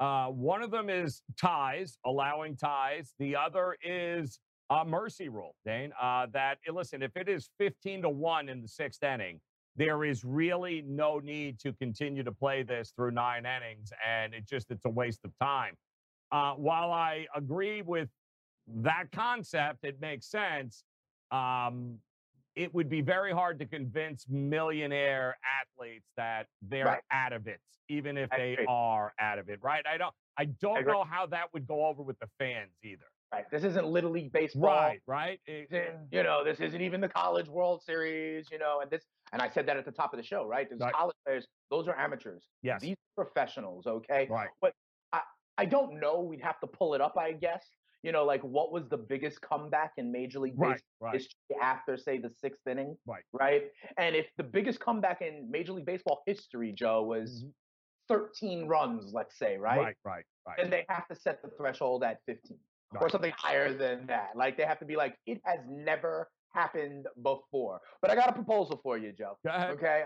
[0.00, 3.14] Uh, one of them is ties, allowing ties.
[3.18, 5.92] The other is a mercy rule, Dane.
[6.00, 9.40] Uh, that eh, listen, if it is 15 to one in the sixth inning,
[9.76, 14.46] there is really no need to continue to play this through nine innings, and it
[14.46, 15.74] just it's a waste of time.
[16.32, 18.08] Uh, while I agree with
[18.68, 20.84] that concept, it makes sense.
[21.30, 21.98] Um,
[22.56, 27.02] it would be very hard to convince millionaire athletes that they're Right.
[27.10, 29.84] out of it, even if I they are out of it, right?
[29.86, 30.92] I don't, I don't agree.
[30.92, 33.04] know how that would go over with the fans either.
[33.32, 33.50] Right.
[33.50, 34.70] This isn't little league baseball.
[34.70, 35.40] Right, right.
[35.46, 35.68] It-
[36.12, 39.48] you know, this isn't even the college World Series, you know, and this, and I
[39.48, 40.70] said that at the top of the show, right?
[40.70, 40.92] These Right.
[40.92, 42.48] college players, those are amateurs.
[42.62, 44.28] yes, These are professionals, okay?
[44.30, 44.50] right.
[44.60, 44.72] But
[45.12, 45.22] I,
[45.58, 46.20] I don't know.
[46.20, 47.68] We'd have to pull it up, I guess.
[48.04, 51.14] You know, like what was the biggest comeback in Major League Right, Baseball right.
[51.14, 52.96] history after, say, the sixth inning?
[53.06, 53.22] Right.
[53.32, 53.62] Right.
[53.96, 57.44] And if the biggest comeback in Major League Baseball history, Joe, was
[58.10, 58.14] mm-hmm.
[58.14, 59.78] 13 runs, let's say, right?
[59.78, 60.58] Right, right, right.
[60.58, 62.58] Then they have to set the threshold at 15
[63.00, 64.30] or something higher than that.
[64.36, 67.80] Like they have to be like, it has never happened before.
[68.02, 69.38] But I got a proposal for you, Joe.
[69.44, 69.70] Go ahead.
[69.70, 70.02] Okay.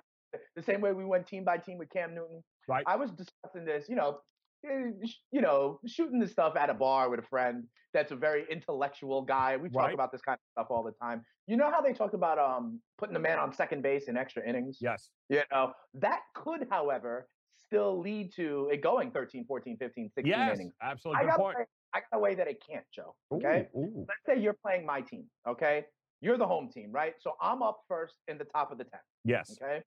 [0.54, 2.44] The same way we went team by team with Cam Newton.
[2.68, 2.84] Right.
[2.86, 4.20] I was discussing this, you know,
[4.64, 9.22] you know, shooting this stuff at a bar with a friend that's a very intellectual
[9.22, 9.56] guy.
[9.56, 9.94] We talk Right.
[9.94, 11.24] about this kind of stuff all the time.
[11.46, 14.46] You know how they talk about um putting a man on second base in extra
[14.46, 14.78] innings?
[14.80, 15.10] Yes.
[15.28, 20.58] You know, that could, however, still lead to it going 13, 14, 15, 16 Yes.
[20.58, 20.74] innings.
[20.82, 21.24] Absolutely.
[21.24, 21.54] I got, way,
[21.94, 23.14] I got a way that it can't, Joe.
[23.32, 23.68] Okay.
[23.76, 24.06] Ooh, ooh.
[24.08, 25.24] Let's say you're playing my team.
[25.46, 25.86] Okay.
[26.20, 27.14] You're the home team, right?
[27.20, 29.00] So I'm up first in the top of the 10.
[29.24, 29.56] Yes.
[29.62, 29.82] Okay.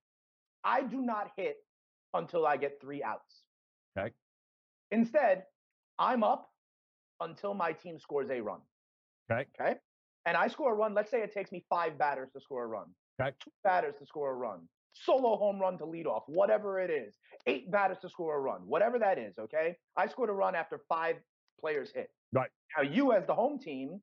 [0.64, 1.56] I do not hit
[2.14, 3.42] until I get three outs.
[3.96, 4.12] Okay.
[4.92, 5.44] Instead,
[5.98, 6.48] I'm up
[7.20, 8.60] until my team scores a run.
[9.30, 9.46] Okay.
[9.60, 9.74] Okay.
[10.26, 10.94] And I score a run.
[10.94, 12.86] Let's say it takes me five batters to score a run.
[13.20, 13.32] Okay.
[13.42, 14.60] Two batters to score a run.
[14.92, 17.16] Solo home run to lead off, whatever it is.
[17.46, 19.34] Eight batters to score a run, whatever that is.
[19.38, 19.76] Okay.
[19.96, 21.16] I scored a run after five
[21.60, 22.10] players hit.
[22.32, 22.50] Right.
[22.76, 24.00] Now, you as the home team,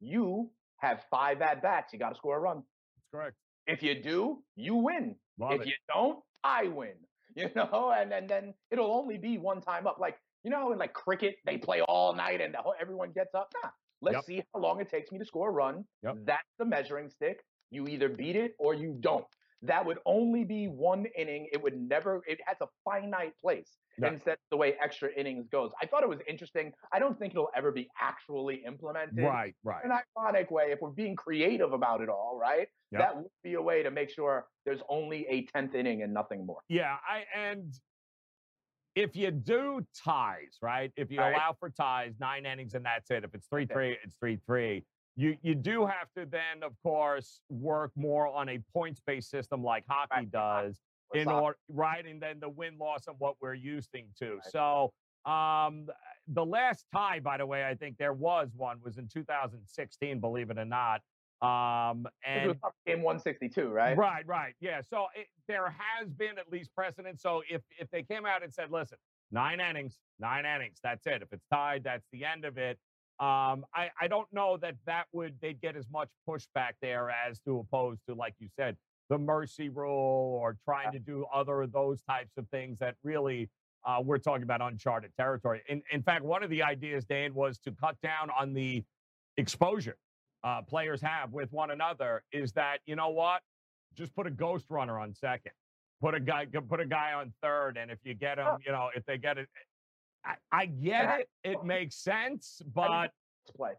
[0.00, 1.92] you have five at bats.
[1.92, 2.56] You got to score a run.
[2.56, 3.36] That's correct.
[3.66, 5.14] If you do, you win.
[5.38, 5.66] Love if it.
[5.68, 6.94] you don't, I win.
[7.36, 9.98] You know, and, and then it'll only be one time up.
[9.98, 13.48] Like, you know, in like cricket, they play all night and whole, everyone gets up.
[13.62, 13.70] Nah,
[14.00, 14.24] let's Yep.
[14.24, 15.84] see how long it takes me to score a run.
[16.02, 16.18] Yep.
[16.24, 17.44] That's the measuring stick.
[17.70, 19.26] You either beat it or you don't.
[19.66, 21.48] That would only be one inning.
[21.52, 25.70] It would never, it has a finite place instead of the way extra innings goes.
[25.80, 26.72] I thought it was interesting.
[26.92, 29.84] I don't think it'll ever be actually implemented Right, right.
[29.84, 32.68] In an ironic way, if we're being creative about it all, right?
[32.90, 33.00] Yep.
[33.00, 36.44] That would be a way to make sure there's only a tenth inning and nothing
[36.44, 36.60] more.
[36.68, 37.72] Yeah, I and
[38.94, 40.92] if you do ties, right?
[40.96, 41.34] If you Right.
[41.34, 43.24] allow for ties, nine innings and that's it.
[43.24, 44.84] If it's three three, it's three three.
[45.16, 49.62] You you do have to then, of course, work more on a points based system
[49.62, 53.54] like hockey does Or in order right, and then the win loss and what we're
[53.54, 54.00] used to.
[54.20, 54.44] Right.
[54.50, 54.92] So
[55.24, 55.88] Um,
[56.28, 60.20] the last tie, by the way, I think there was one was in 2016.
[60.20, 61.00] Believe it or not.
[61.42, 62.54] Um, and
[62.86, 63.96] game 162, right?
[63.96, 64.54] Right, right.
[64.60, 64.80] Yeah.
[64.80, 67.20] So it, there has been at least precedent.
[67.20, 68.98] So if if they came out and said, listen,
[69.30, 71.22] nine innings, nine innings, that's it.
[71.22, 72.78] If it's tied, that's the end of it.
[73.20, 77.38] Um, I, I don't know that that would they'd get as much pushback there as
[77.40, 78.76] to opposed to like you said
[79.08, 83.48] the mercy rule or trying to do other of those types of things that really
[83.86, 85.62] uh, we're talking about uncharted territory.
[85.68, 88.82] In, in fact, one of the ideas, Dan, was to cut down on the
[89.36, 89.96] exposure
[90.42, 92.22] uh, players have with one another.
[92.32, 93.42] Is that you know what?
[93.94, 95.52] Just put a ghost runner on second.
[96.00, 98.88] Put a guy, put a guy on third, and if you get him, you know,
[98.94, 99.48] if they get it,
[100.24, 101.28] I, I get it.
[101.42, 103.10] It makes sense, but
[103.56, 103.72] play.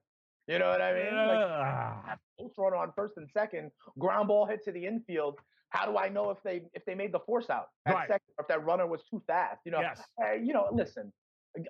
[0.47, 1.15] You know what I mean?
[1.15, 2.17] Like,
[2.58, 5.39] runner on first and second, ground ball hit to the infield.
[5.69, 8.08] How do I know if they if they made the force out at right.
[8.08, 9.62] second, or if that runner was too fast?
[9.65, 10.01] You know, yes.
[10.19, 11.12] Hey, you know, listen.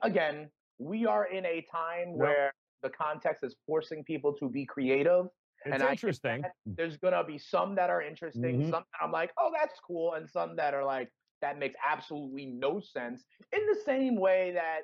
[0.02, 2.18] Again, we are in a time yep.
[2.18, 5.28] where the context is forcing people to be creative.
[5.66, 6.44] It's and interesting.
[6.66, 8.72] there's gonna be some that are interesting, mm-hmm.
[8.72, 11.10] some that I'm like, oh, that's cool, and some that are like,
[11.42, 13.24] that makes absolutely no sense.
[13.52, 14.82] In the same way that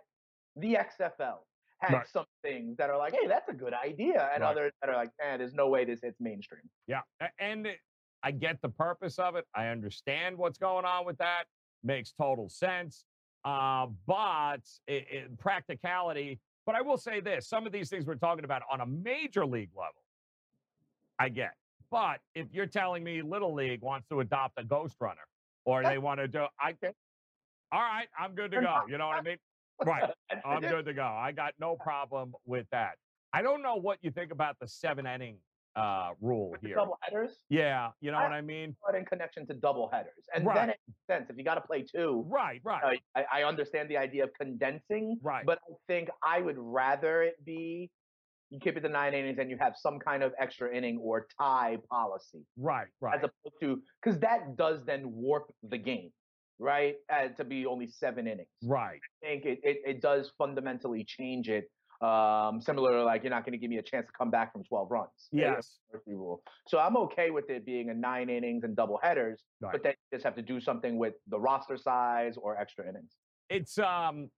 [0.56, 1.40] the XFL
[1.80, 2.08] has right.
[2.12, 4.52] some things that are like, hey, that's a good idea, and right.
[4.52, 6.62] others that are like, man, there's no way this hits mainstream.
[6.88, 7.02] Yeah,
[7.40, 7.68] and
[8.24, 9.46] I get the purpose of it.
[9.56, 11.46] I understand what's going on with that.
[11.84, 13.06] Makes total sense.
[13.44, 16.40] Uh, but it, it, practicality.
[16.66, 19.46] But I will say this: some of these things we're talking about on a major
[19.46, 20.04] league level,
[21.18, 21.56] I get.
[21.90, 25.22] But if you're telling me Little League wants to adopt a ghost runner,
[25.66, 26.76] or they want to do, I,
[27.72, 28.82] all right, I'm good to go.
[28.90, 29.38] You know what I mean?
[29.84, 30.12] Right.
[30.46, 31.04] I'm good to go.
[31.04, 32.98] I got no problem with that.
[33.34, 35.38] I don't know what you think about the seven inning
[35.76, 36.76] uh, rule here.
[36.76, 37.40] Double headers?
[37.50, 38.76] Yeah, you know I, what I mean?
[38.86, 40.26] But in connection to double headers.
[40.36, 40.56] And right.
[40.56, 41.30] then it makes sense.
[41.32, 42.26] If you got to play two.
[42.28, 43.00] Right, right.
[43.16, 45.18] Uh, I, I, understand the idea of condensing.
[45.24, 45.46] Right.
[45.46, 47.90] But I think I would rather it be
[48.52, 51.26] you keep it to nine innings and you have some kind of extra inning or
[51.40, 52.46] tie policy.
[52.58, 53.18] Right, right.
[53.18, 56.12] As opposed to, because that does then warp the game
[56.62, 56.96] right?
[57.12, 58.48] Uh, to be only seven innings.
[58.64, 59.00] Right.
[59.24, 61.70] I think it, it, it does fundamentally change it.
[62.02, 64.54] Um, similar to like you're not going to give me a chance to come back
[64.54, 65.10] from 12 runs.
[65.32, 65.80] Yes.
[66.08, 66.42] Rule.
[66.68, 69.72] So I'm okay with it being a nine innings and double headers, right.
[69.72, 73.12] but then you just have to do something with the roster size or extra innings.
[73.50, 74.30] It's um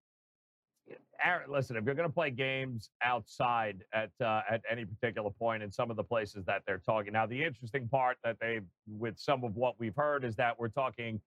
[1.24, 5.64] Aaron, listen, if you're going to play games outside at uh, at any particular point
[5.64, 9.18] in some of the places that they're talking, now the interesting part that they, with
[9.18, 11.22] some of what we've heard, is that we're talking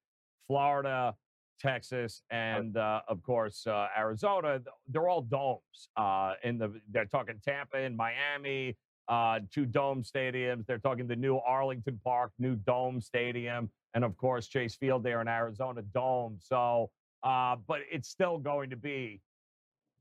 [0.47, 1.15] Florida,
[1.59, 4.61] Texas, and uh, of course uh, Arizona.
[4.89, 5.89] They're all domes.
[5.97, 8.77] Uh, in the they're talking Tampa and Miami,
[9.09, 10.67] uh, two dome stadiums.
[10.67, 15.23] They're talking the new Arlington Park, new dome stadium, and of course Chase Field there
[15.23, 16.37] in Arizona dome.
[16.41, 16.91] So,
[17.23, 19.21] uh, but it's still going to be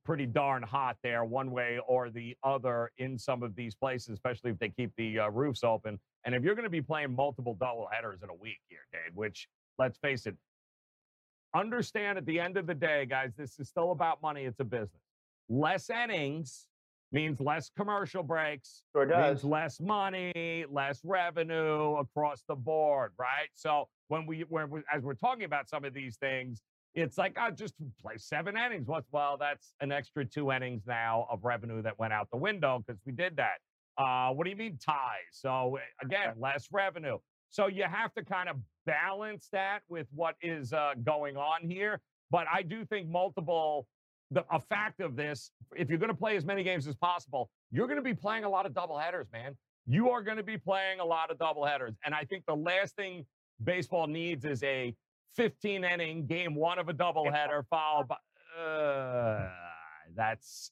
[0.06, 4.52] pretty darn hot there, one way or the other, in some of these places, especially
[4.52, 6.00] if they keep the uh, roofs open.
[6.24, 9.16] And if you're going to be playing multiple double headers in a week here, Dave,
[9.16, 10.36] which let's face it,
[11.54, 14.44] understand at the end of the day, guys, this is still about money.
[14.44, 15.02] It's a business.
[15.50, 16.68] Less innings
[17.12, 18.84] means less commercial breaks.
[18.94, 19.44] Sure does.
[19.44, 23.50] Means less money, less revenue across the board, right?
[23.56, 26.62] So when we, when we, as we're talking about some of these things,
[26.96, 28.88] it's like, I oh, just play seven innings.
[28.88, 32.84] What's well, that's an extra two innings now of revenue that went out the window
[32.86, 33.58] because we did that.
[33.98, 34.96] Uh, what do you mean ties?
[35.32, 37.18] So again, less revenue.
[37.50, 42.02] So you have to kind of balance that with what is uh, going on here.
[42.32, 43.88] But I do think multiple,
[44.32, 47.50] the, a fact of this, if you're going to play as many games as possible,
[47.72, 49.56] you're going to be playing a lot of double headers, man.
[49.86, 51.96] You are going to be playing a lot of double headers.
[52.06, 53.26] And I think the last thing
[53.64, 54.94] baseball needs is a
[55.34, 58.16] 15 inning game one of a doubleheader followed by.
[58.62, 59.50] Uh,
[60.16, 60.72] that's.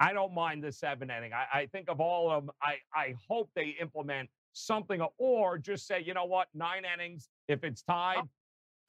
[0.00, 1.32] I don't mind the seven inning.
[1.32, 5.86] I, I think of all of them, I, I hope they implement something, or just
[5.86, 7.28] say, you know what, nine innings.
[7.48, 8.22] If it's tied,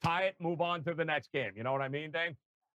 [0.02, 1.52] tie it, move on to the next game.
[1.56, 2.34] You know what I mean, Dave?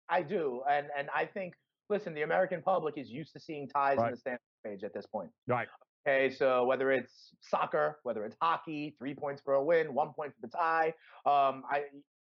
[0.09, 1.53] I do, and and I think,
[1.89, 4.07] listen, the American public is used to seeing ties right.
[4.07, 5.29] in the standings page at this point.
[5.47, 5.67] Right.
[6.07, 10.33] Okay, so whether it's soccer, whether it's hockey, three points for a win, one point
[10.33, 10.93] for the tie.
[11.25, 11.83] Um, I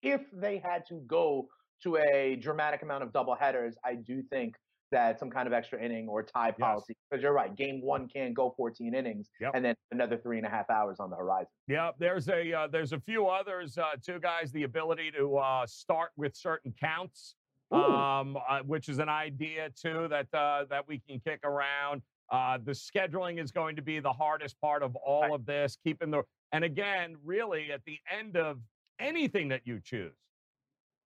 [0.02, 1.48] if they had to go
[1.84, 4.56] to a dramatic amount of double headers, I do think
[4.92, 6.96] that some kind of extra inning or tie policy.
[7.10, 7.24] Because yes.
[7.24, 9.52] you're right, game one can go 14 innings, yep.
[9.56, 11.48] and then another three and a half hours on the horizon.
[11.68, 14.52] Yeah, there's a uh, there's a few others uh, too, guys.
[14.52, 17.36] The ability to uh, start with certain counts,
[17.72, 22.02] um, uh, which is an idea too that uh, that we can kick around.
[22.32, 25.32] Uh, the scheduling is going to be the hardest part of all right.
[25.34, 25.78] of this.
[25.84, 28.60] Keeping the and again, really at the end of
[29.02, 30.16] anything that you choose,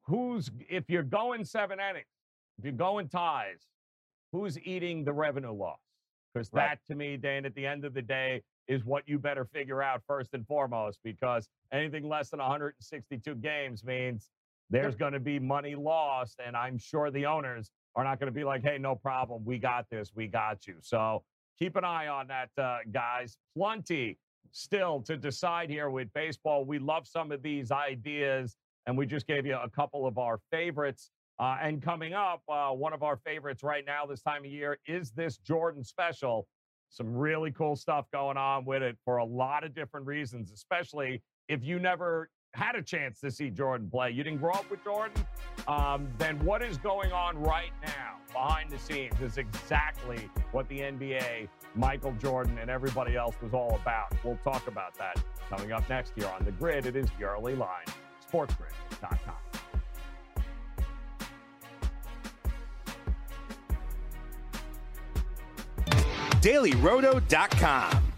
[0.04, 2.06] who's if you're going seven innings
[2.58, 3.68] if you're going ties,
[4.32, 5.80] who's eating the revenue loss?
[6.34, 6.70] Because Right.
[6.70, 9.82] that, to me, Dan, at the end of the day, is what you better figure
[9.82, 11.00] out first and foremost.
[11.04, 14.32] Because anything less than 162 games means
[14.70, 18.34] there's going to be money lost, and I'm sure the owners are not going to
[18.34, 21.24] be like, "Hey, no problem, we got this, we got you." So
[21.60, 23.38] keep an eye on that, uh, guys.
[23.56, 24.18] Plenty
[24.52, 26.66] still to decide here with baseball.
[26.66, 30.40] We love some of these ideas, and we just gave you a couple of our
[30.52, 31.12] favorites.
[31.38, 34.78] Uh, and coming up, uh, one of our favorites right now this time of year
[34.88, 36.48] is this Jordan special.
[36.90, 41.22] Some really cool stuff going on with it for a lot of different reasons, especially
[41.50, 44.12] if you never had a chance to see Jordan play.
[44.12, 45.26] You didn't grow up with Jordan.
[45.68, 50.80] Um, then what is going on right now behind the scenes is exactly what the
[50.80, 54.14] NBA, Michael Jordan, and everybody else was all about.
[54.24, 56.86] We'll talk about that coming up next here on the grid.
[56.86, 57.86] It is the early line,
[58.32, 59.36] sportsgrid.com.
[66.42, 68.05] DailyRoto.com.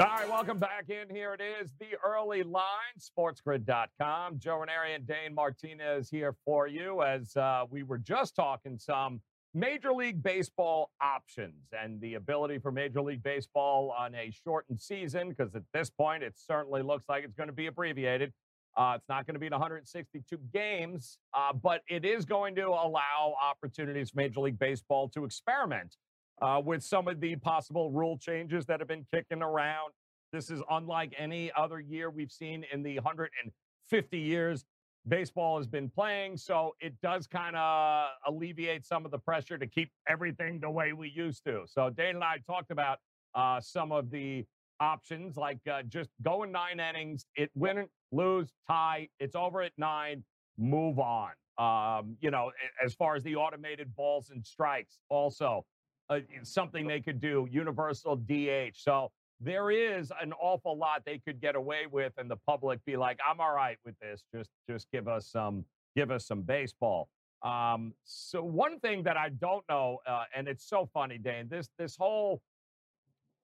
[0.00, 1.14] All right, welcome back in.
[1.14, 2.64] Here it is, the early line,
[2.98, 4.38] sportsgrid.com.
[4.38, 9.20] Joe Raineri and Dane Martinez here for you as uh, we were just talking some
[9.52, 15.28] Major League Baseball options and the ability for Major League Baseball on a shortened season,
[15.28, 18.32] because at this point, it certainly looks like it's going to be abbreviated.
[18.78, 22.68] Uh, it's not going to be in 162 games, uh, but it is going to
[22.68, 25.94] allow opportunities for Major League Baseball to experiment
[26.40, 29.92] uh, with some of the possible rule changes that have been kicking around.
[30.32, 34.64] This is unlike any other year we've seen in the 150 years
[35.08, 36.36] baseball has been playing.
[36.36, 40.92] So it does kind of alleviate some of the pressure to keep everything the way
[40.92, 41.62] we used to.
[41.66, 42.98] So Dane and I talked about
[43.34, 44.44] uh, some of the
[44.80, 50.24] options, like uh, just going nine innings, it win, lose, tie, it's over at nine,
[50.58, 51.30] move on.
[51.58, 55.66] Um, you know, as far as the automated balls and strikes, also
[56.10, 58.74] uh, something they could do, universal DH.
[58.74, 62.96] So there is an awful lot they could get away with, and the public be
[62.96, 64.24] like, "I'm all right with this.
[64.34, 65.64] Just, just give us some,
[65.96, 67.08] give us some baseball."
[67.42, 71.70] Um, so one thing that I don't know, uh, and it's so funny, Dane, this
[71.78, 72.42] this whole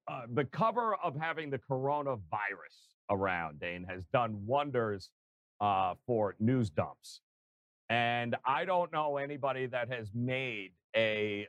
[0.09, 5.11] uh, the cover of having the coronavirus around, Dane, has done wonders
[5.61, 7.21] uh, for news dumps.
[7.89, 11.47] And I don't know anybody that has made a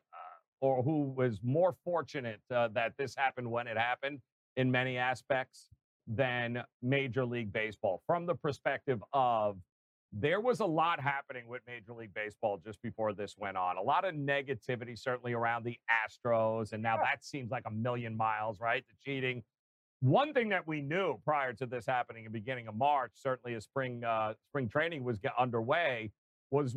[0.61, 4.19] or who was more fortunate uh, that this happened when it happened
[4.55, 5.69] in many aspects
[6.07, 9.57] than Major League Baseball from the perspective of
[10.13, 13.77] there was a lot happening with Major League Baseball just before this went on.
[13.77, 16.73] A lot of negativity, certainly around the Astros.
[16.73, 18.83] And now that seems like a million miles, right?
[18.87, 19.43] The cheating.
[19.99, 23.55] One thing that we knew prior to this happening in the beginning of March, certainly
[23.55, 26.11] as spring uh, spring training was get underway,
[26.51, 26.75] was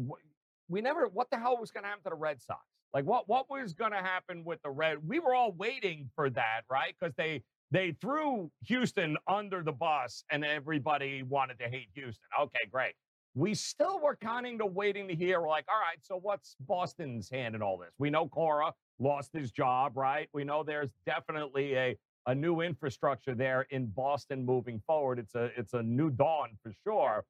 [0.69, 2.61] we never what the hell was going to happen to the Red Sox?
[2.93, 5.07] Like what what was going to happen with the Red?
[5.07, 6.95] We were all waiting for that, right?
[6.99, 12.27] Because they they threw Houston under the bus, and everybody wanted to hate Houston.
[12.41, 12.95] Okay, great.
[13.35, 17.55] We still were kind of waiting to hear, like, all right, so what's Boston's hand
[17.55, 17.93] in all this?
[17.97, 20.29] We know Cora lost his job, right?
[20.33, 25.19] We know there's definitely a a new infrastructure there in Boston moving forward.
[25.19, 27.25] It's a it's a new dawn for sure.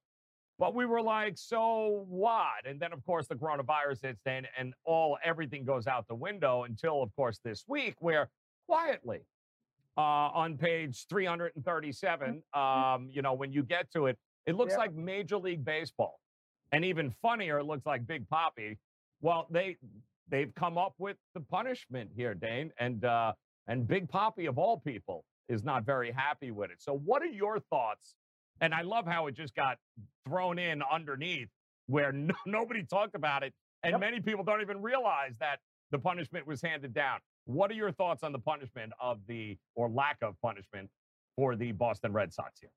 [0.61, 2.67] But we were like, so what?
[2.67, 6.65] And then, of course, the coronavirus hits, then, and all everything goes out the window
[6.65, 8.29] until, of course, this week, where
[8.69, 9.21] quietly
[9.97, 14.79] uh, on page 337, um, you know, when you get to it, it looks Yeah.
[14.81, 16.21] like Major League Baseball,
[16.73, 18.79] and even funnier, it looks like Big Poppy.
[19.23, 19.79] Well, they
[20.29, 23.33] they've come up with the punishment here, Dane, and uh,
[23.67, 26.83] and Big Poppy of all people is not very happy with it.
[26.83, 28.15] So, what are your thoughts?
[28.61, 29.79] And I love how it just got
[30.27, 31.49] thrown in underneath
[31.87, 33.53] where no, nobody talked about it,
[33.83, 34.01] and Yep.
[34.01, 35.59] many people don't even realize that
[35.91, 37.19] the punishment was handed down.
[37.47, 40.89] What are your thoughts on the punishment of the or lack of punishment
[41.37, 42.71] for the Boston Red Sox here?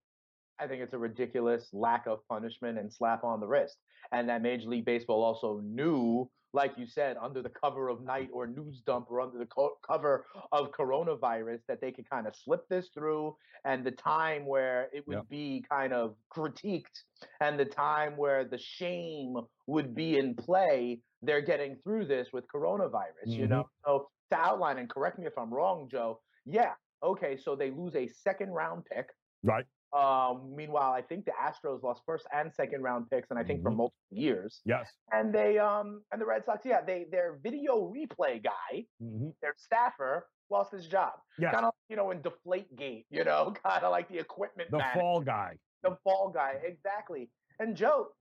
[0.60, 3.78] I think it's a ridiculous lack of punishment and slap on the wrist.
[4.12, 8.30] And that Major League Baseball also knew like you said, under the cover of night
[8.32, 12.36] or news dump or under the co- cover of coronavirus, that they could kind of
[12.36, 13.36] slip this through
[13.66, 15.30] and the time where it would Yep.
[15.30, 17.04] be kind of critiqued
[17.42, 19.36] and the time where the shame
[19.68, 23.50] would be in play, they're getting through this with coronavirus, you Mhm.
[23.50, 23.70] know?
[23.86, 27.96] So to outline, and correct me if I'm wrong, Joe, yeah, okay, so they lose
[27.96, 29.10] a second round pick.
[29.44, 29.66] Right.
[29.94, 33.62] Um, meanwhile, I think the Astros lost first and second round picks, and I think
[33.62, 33.76] for Mhm.
[33.78, 34.62] multiple years.
[34.66, 34.92] Yes.
[35.12, 39.54] And they um and the Red Sox, yeah, they their video replay guy, hmm their
[39.58, 41.14] staffer, lost his job.
[41.38, 41.54] Yes.
[41.54, 44.80] Kind of you know in Deflate Gate, you know, kind of like the equipment The
[44.80, 45.60] man, fall guy.
[45.84, 47.30] the fall guy, exactly.
[47.60, 48.16] And Joe,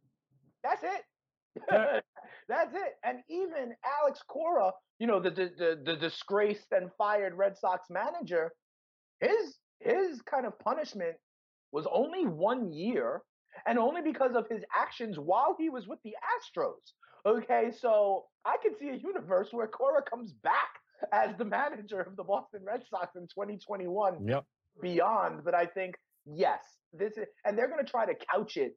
[0.62, 1.05] that's it.
[1.70, 2.01] Yeah.
[2.49, 2.99] that's it.
[3.03, 7.89] And even Alex Cora, you know, the, the the the disgraced and fired Red Sox
[7.89, 8.53] manager,
[9.20, 11.16] his his kind of punishment
[11.73, 13.23] was only one year,
[13.66, 16.93] and only because of his actions while he was with the Astros.
[17.25, 20.68] Okay, so I could see a universe where Cora comes back
[21.12, 24.45] as the manager of the Boston Red Sox in 2021 Yep.
[24.81, 25.45] beyond.
[25.45, 25.95] But I think
[26.27, 26.61] yes,
[26.93, 28.77] this is, and they're going to try to couch it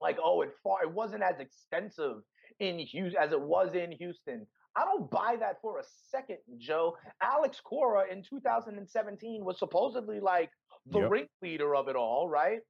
[0.00, 2.22] like, oh, it far, it wasn't as extensive
[2.60, 4.46] in Houston as it was in Houston.
[4.76, 6.96] I don't buy that for a second, Joe.
[7.22, 10.50] Alex Cora in 2017 was supposedly like
[10.90, 11.10] the Yep.
[11.10, 12.60] ringleader of it all, right?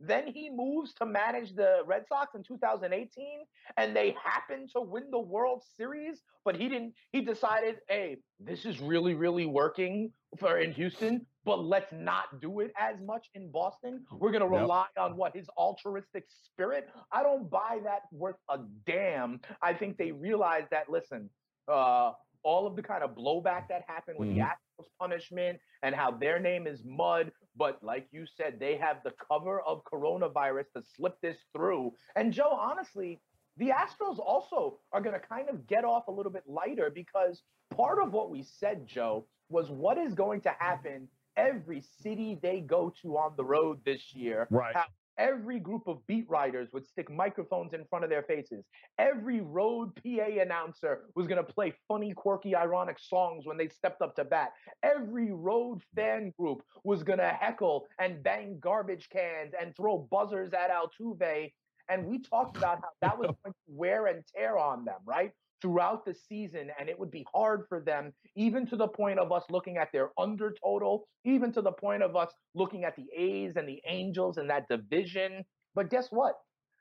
[0.00, 3.44] Then he moves to manage the Red Sox in 2018,
[3.76, 6.24] and they happen to win the World Series.
[6.44, 6.94] But he didn't.
[7.12, 12.60] He decided, hey, this is really, really working for in Houston, but let's not do
[12.60, 14.04] it as much in Boston.
[14.10, 14.60] We're gonna Yep.
[14.62, 16.90] rely on what his altruistic spirit.
[17.12, 19.40] I don't buy that worth a damn.
[19.60, 20.88] I think they realize that.
[20.90, 21.30] Listen,
[21.68, 24.50] uh, all of the kind of blowback that happened with the Mhm.
[24.50, 29.12] Astros punishment and how their name is mud, but like you said, they have the
[29.28, 31.92] cover of coronavirus to slip this through.
[32.16, 33.20] And Joe, honestly,
[33.56, 37.42] the Astros also are going to kind of get off a little bit lighter because
[37.74, 42.60] part of what we said, Joe, was what is going to happen every city they
[42.60, 44.46] go to on the road this year.
[44.50, 44.74] Right.
[44.74, 44.86] How
[45.22, 48.64] every group of beat writers would stick microphones in front of their faces.
[48.98, 54.02] Every road PA announcer was going to play funny, quirky, ironic songs when they stepped
[54.02, 54.52] up to bat.
[54.82, 60.52] Every road fan group was going to heckle and bang garbage cans and throw buzzers
[60.52, 61.52] at Altuve.
[61.88, 65.30] And we talked about how that was going to wear and tear on them, right?
[65.62, 69.32] Throughout the season, and it would be hard for them, even to the point of
[69.32, 73.06] us looking at their under total, even to the point of us looking at the
[73.16, 75.44] A's and the Angels and that division.
[75.74, 76.34] But guess what?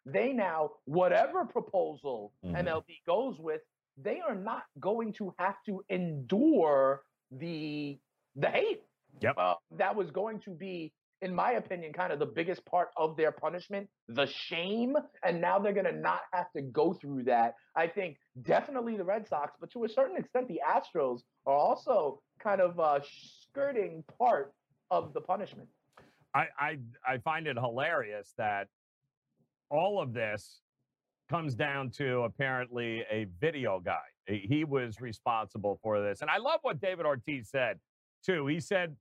[0.06, 2.58] They now, whatever proposal Mhm.
[2.58, 3.62] MLB goes with,
[3.98, 8.00] they are not going to have to endure the
[8.36, 8.84] the hate.
[9.22, 9.36] Yep.
[9.38, 13.16] Uh, that was going to be, in my opinion, kind of the biggest part of
[13.16, 14.96] their punishment, the shame.
[15.24, 17.56] And now they're going to not have to go through that.
[17.76, 22.22] I think definitely the Red Sox, but to a certain extent, the Astros are also
[22.40, 23.00] kind of uh,
[23.50, 24.54] skirting part
[24.90, 25.68] of the punishment.
[26.34, 28.68] I, I I find it hilarious that
[29.70, 30.62] all of this
[31.30, 34.00] comes down to apparently a video guy.
[34.28, 36.22] He was responsible for this.
[36.22, 37.80] And I love what David Ortiz said
[38.26, 38.48] too.
[38.48, 38.96] He said,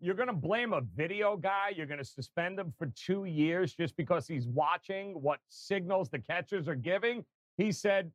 [0.00, 1.72] You're going to blame a video guy.
[1.76, 6.18] You're going to suspend him for two years just because he's watching what signals the
[6.18, 7.24] catchers are giving.
[7.58, 8.10] He said,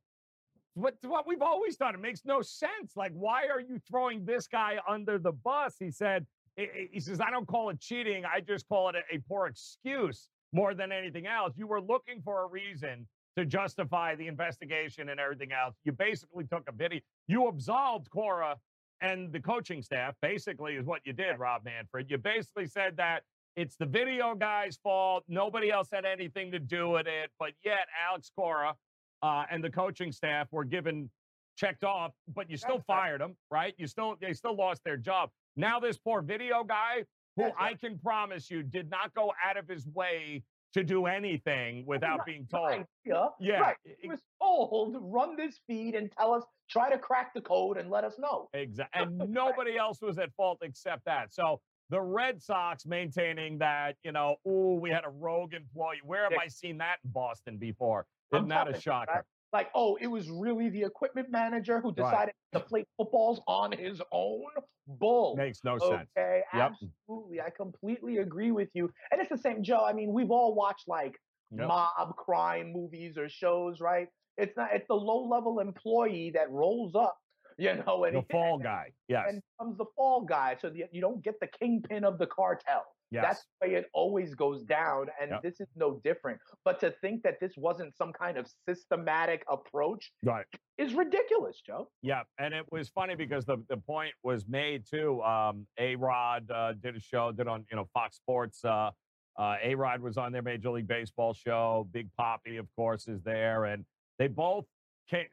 [0.74, 1.94] what, what we've always done.
[1.94, 2.96] It makes no sense.
[2.96, 5.76] Like, why are you throwing this guy under the bus?
[5.78, 6.26] He said,
[6.56, 8.24] he- says, I don't call it cheating.
[8.24, 11.54] I just call it a, a poor excuse more than anything else.
[11.56, 13.06] You were looking for a reason
[13.36, 15.76] to justify the investigation and everything else.
[15.84, 17.00] You basically took a video.
[17.28, 18.56] You absolved Cora
[19.00, 22.10] and the coaching staff, basically, is what you did, Rob Manfred.
[22.10, 23.22] You basically said that
[23.56, 25.24] it's the video guy's fault.
[25.28, 27.30] Nobody else had anything to do with it.
[27.38, 28.74] But yet, Alex Cora
[29.22, 31.10] uh, and the coaching staff were given
[31.56, 32.96] checked off, but you still That's right.
[32.96, 33.74] fired them, right?
[33.78, 35.30] You still they still lost their job.
[35.56, 37.04] Now this poor video guy,
[37.36, 37.80] who That's I right.
[37.80, 40.42] can promise you did not go out of his way
[40.76, 42.68] to do anything without being told.
[42.68, 43.28] idea.
[43.40, 43.76] Yeah, Right.
[43.98, 47.90] He was told, run this feed and tell us, try to crack the code and
[47.90, 48.50] let us know.
[48.52, 49.02] Exactly.
[49.02, 51.32] And nobody else was at fault except that.
[51.32, 56.00] So the Red Sox maintaining that, you know, oh, we had a rogue employee.
[56.04, 56.32] Where have.
[56.38, 58.06] I seen that in Boston before?
[58.34, 59.24] Isn't that a shocker?
[59.52, 59.58] Right?
[59.58, 62.10] Like, oh, it was really the equipment manager who Right.
[62.10, 64.44] decided to play footballs on his own?
[64.86, 65.36] Bull.
[65.36, 66.08] Makes no sense.
[66.16, 66.72] Okay, Yep.
[67.08, 67.40] absolutely.
[67.40, 68.92] I completely agree with you.
[69.10, 69.84] And it's the same, Joe.
[69.84, 71.20] I mean, we've all watched like
[71.50, 71.66] Yep.
[71.68, 74.08] mob crime movies or shows, right?
[74.36, 77.18] It's not it's the low level employee that rolls up
[77.58, 78.92] you know, and The fall guy.
[79.08, 79.28] Yes.
[79.28, 82.95] and becomes the fall guy, so that you don't get the kingpin of the cartel.
[83.10, 83.24] Yes.
[83.24, 85.42] That's the way it always goes down, and Yep.
[85.42, 86.40] this is no different.
[86.64, 90.46] But to think that this wasn't some kind of systematic approach right.
[90.76, 91.88] is ridiculous, Joe.
[92.02, 95.22] Yeah, and it was funny because the, the point was made too.
[95.22, 98.64] Um, a Rod uh, did a show, did on you know Fox Sports.
[98.64, 98.90] Uh,
[99.38, 101.88] uh, a Rod was on their Major League Baseball show.
[101.92, 103.84] Big Poppy, of course, is there, and
[104.18, 104.64] they both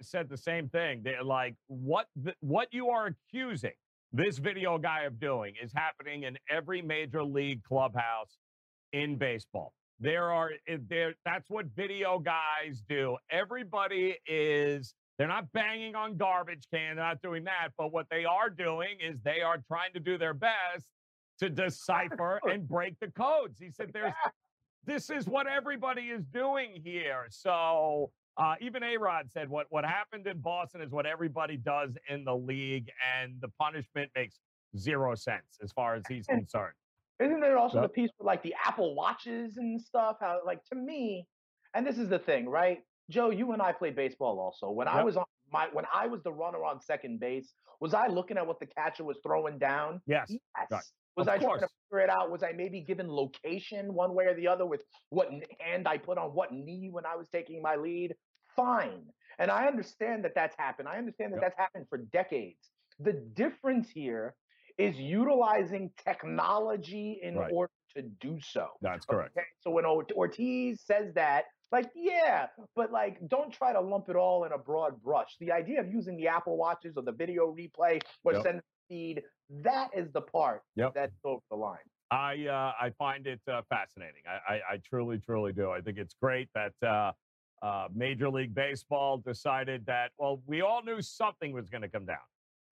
[0.02, 1.02] said the same thing.
[1.04, 3.72] They're like, "What the, what you are accusing
[4.14, 8.38] this video guy of doing is happening in every major league clubhouse
[8.94, 9.74] in baseball.
[10.00, 11.16] There are eh, there.
[11.26, 13.18] That's what video guys do.
[13.32, 16.96] Everybody is." They're not banging on garbage can.
[16.96, 17.70] They're not doing that.
[17.78, 20.88] But what they are doing is they are trying to do their best
[21.40, 23.60] to decipher and break the codes.
[23.60, 24.14] He said, "There's
[24.86, 29.86] this is what everybody is doing here." So uh, even A Rod said, "What what
[29.86, 34.40] happened in Boston is what everybody does in the league, and the punishment makes
[34.78, 36.74] zero sense as far as he's concerned."
[37.20, 37.90] Isn't there also Yep.
[37.90, 40.18] the piece with like the Apple Watches and stuff?
[40.20, 41.28] How like to me,
[41.74, 42.84] and this is the thing, right?
[43.10, 44.72] Joe, you and I played baseball also.
[44.72, 48.08] When I was on my when I was the runner on second base, was I
[48.08, 50.02] looking at what the catcher was throwing down?
[50.08, 50.68] Yes, Yes.
[50.72, 50.84] right.
[51.16, 52.32] Was Of I trying to figure it out?
[52.32, 56.18] Was I maybe given location one way or the other with what hand I put
[56.18, 58.16] on what knee when I was taking my lead?
[58.56, 59.12] Fine.
[59.38, 60.88] And I understand that that's happened.
[60.88, 61.42] I understand that Yep.
[61.42, 62.72] that's happened for decades.
[63.00, 64.36] The difference here
[64.78, 67.52] is utilizing technology in Right.
[67.54, 68.70] order to do so.
[68.82, 69.38] that's correct.
[69.38, 74.16] Okay, so when Ortiz says that, like, yeah, but like, don't try to lump it
[74.16, 75.38] all in a broad brush.
[75.40, 78.44] The idea of using the Apple Watches or the video replay or Yep.
[78.44, 79.24] send feed,
[79.62, 80.94] that is the part Yep.
[80.94, 81.78] that's over the line.
[82.12, 84.22] I uh, I find it uh, fascinating.
[84.28, 85.72] I, I, I truly, truly do.
[85.72, 87.12] I think it's great that uh,
[87.66, 90.12] uh, Major League Baseball decided that.
[90.18, 92.18] Well, we all knew something was going to come down,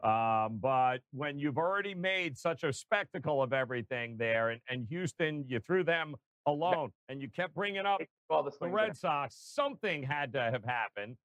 [0.03, 5.43] um, but when you've already made such a spectacle of everything there, and, and Houston,
[5.47, 6.15] you threw them
[6.45, 10.63] alone, and you kept bringing up All the the Red Sox, something had to have
[10.63, 11.17] happened.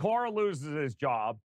[0.00, 1.38] Cora loses his job.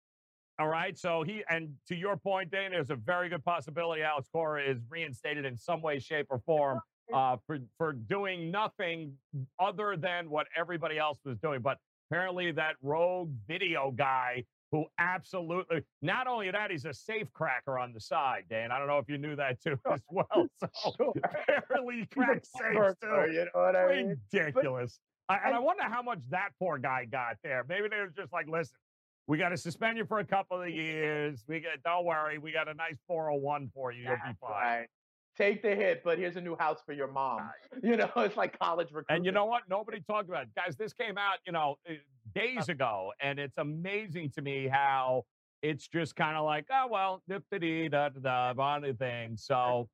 [0.59, 0.97] All right.
[0.97, 4.79] So he, and to your point, Dane, there's a very good possibility Alex Cora is
[4.89, 6.81] reinstated in some way, shape, or form
[7.13, 9.13] uh, for, for doing nothing
[9.57, 11.61] other than what everybody else was doing.
[11.61, 11.77] But
[12.11, 17.91] apparently, that rogue video guy who absolutely, not only that, he's a safe cracker on
[17.93, 18.71] the side, Dan.
[18.71, 20.27] I don't know if you knew that too as well.
[20.59, 21.13] So Sure.
[21.23, 24.17] apparently, he cracks safes too You know what I mean?
[24.33, 24.99] ridiculous.
[25.29, 27.65] I, and I and- wonder how much that poor guy got there.
[27.69, 28.75] Maybe they were just like, listen,
[29.29, 31.45] we got to suspend you for a couple of years.
[31.47, 34.03] We got, don't worry, we got a nice 401 for you.
[34.03, 34.51] You'll be fine.
[34.51, 34.87] right.
[35.37, 37.49] Take the hit, but here's a new house for your mom.
[37.83, 39.17] You know, it's like college recruitment.
[39.17, 39.61] And you know what?
[39.69, 40.49] Nobody talked about it.
[40.55, 41.93] Guys, this came out, you know, eh,
[42.33, 45.23] days ago, and it's amazing to me how
[45.61, 49.37] it's just kind of like, oh, well, dip da dee da da da, thing.
[49.37, 49.87] So,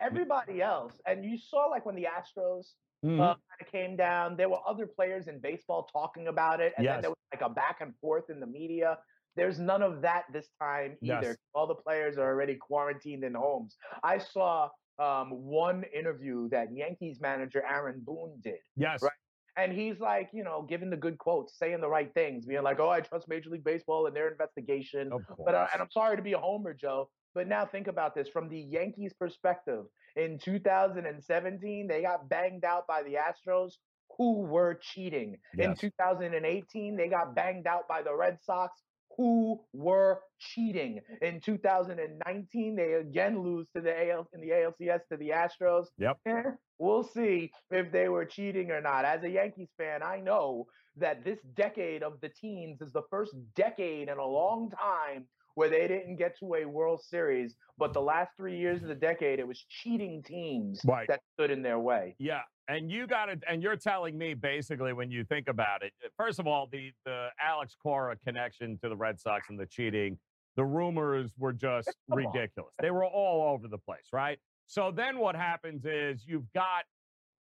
[0.00, 2.74] everybody else, and you saw like when the Astros
[3.04, 4.36] uh, kind of came down.
[4.36, 6.94] There were other players in baseball talking about it, and Yes.
[6.96, 8.98] then there was like a back and forth in the media.
[9.36, 11.28] There's none of that this time either.
[11.28, 11.36] Yes.
[11.54, 13.76] All the players are already quarantined in homes.
[14.02, 19.12] I saw um, one interview that Yankees manager Aaron Boone did, yes, Right.
[19.56, 22.80] and he's like, you know, giving the good quotes, saying the right things, being like,
[22.80, 25.12] "Oh, I trust Major League Baseball and their investigation."
[25.44, 27.10] But uh, and I'm sorry to be a homer, Joe.
[27.34, 29.84] But now think about this from the Yankees' perspective.
[30.16, 33.72] In 2017, they got banged out by the Astros,
[34.16, 35.36] who were cheating.
[35.56, 38.82] In 2018, they got banged out by the Red Sox,
[39.16, 41.00] who were cheating.
[41.22, 45.86] In 2019, they again lose to the AL in the ALCS to the Astros.
[45.98, 46.18] Yep.
[46.26, 46.42] Eh,
[46.78, 49.04] we'll see if they were cheating or not.
[49.04, 50.66] As a Yankees fan, I know
[50.96, 55.26] that this decade of the teens is the first decade in a long time
[55.58, 57.56] where they didn't get to a World Series.
[57.78, 61.08] But the last three years of the decade, it was cheating teams Right.
[61.08, 62.14] that stood in their way.
[62.20, 65.92] Yeah, and you got it, and you're telling me basically when you think about it.
[66.04, 69.66] uh, First of all, the the Alex Cora connection to the Red Sox and the
[69.66, 70.16] cheating,
[70.54, 72.32] the rumors were just Come on.
[72.32, 72.72] ridiculous.
[72.78, 74.38] They were all over the place, right?
[74.66, 76.84] So then what happens is you've got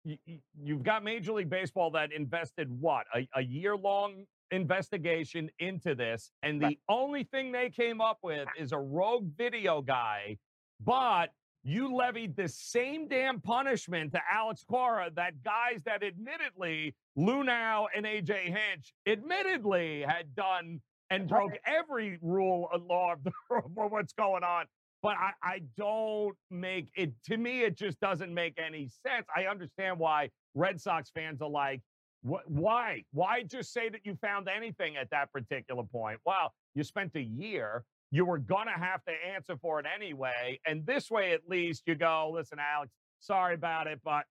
[0.04, 5.96] you- you've got Major League Baseball that invested what a, a year long investigation into
[5.96, 10.38] this, and the only thing they came up with is a rogue video guy,
[10.80, 11.32] but
[11.64, 18.06] you levied the same damn punishment to Alex Cora that guys that admittedly Luhnow and
[18.06, 20.80] AJ Hinch admittedly had done
[21.10, 24.66] and broke every rule and law of, the, of what's going on.
[25.04, 29.28] But I, I don't make it to me, it just doesn't make any sense.
[29.36, 31.82] I understand why Red Sox fans are like,
[32.22, 33.04] what, why?
[33.14, 36.20] Why just say that you found anything at that particular point?
[36.26, 40.60] Well, you spent a year you were going to have to answer for it anyway.
[40.66, 44.24] And this way, at least, you go, listen, Alex, sorry about it, but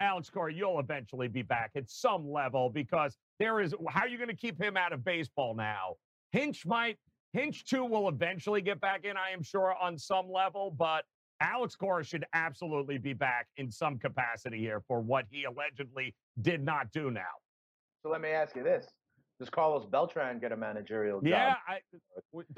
[0.00, 4.18] Alex Cora, you'll eventually be back at some level because there is, how are you
[4.18, 5.94] going to keep him out of baseball now?
[6.32, 6.98] Hinch might,
[7.32, 11.04] Hinch too will eventually get back in, I am sure, on some level, but
[11.42, 16.64] Alex Cora should absolutely be back in some capacity here for what he allegedly did
[16.64, 17.22] not do now.
[18.02, 18.86] So let me ask you this
[19.42, 21.28] does Carlos Beltran get a managerial job?
[21.28, 21.80] Yeah, I,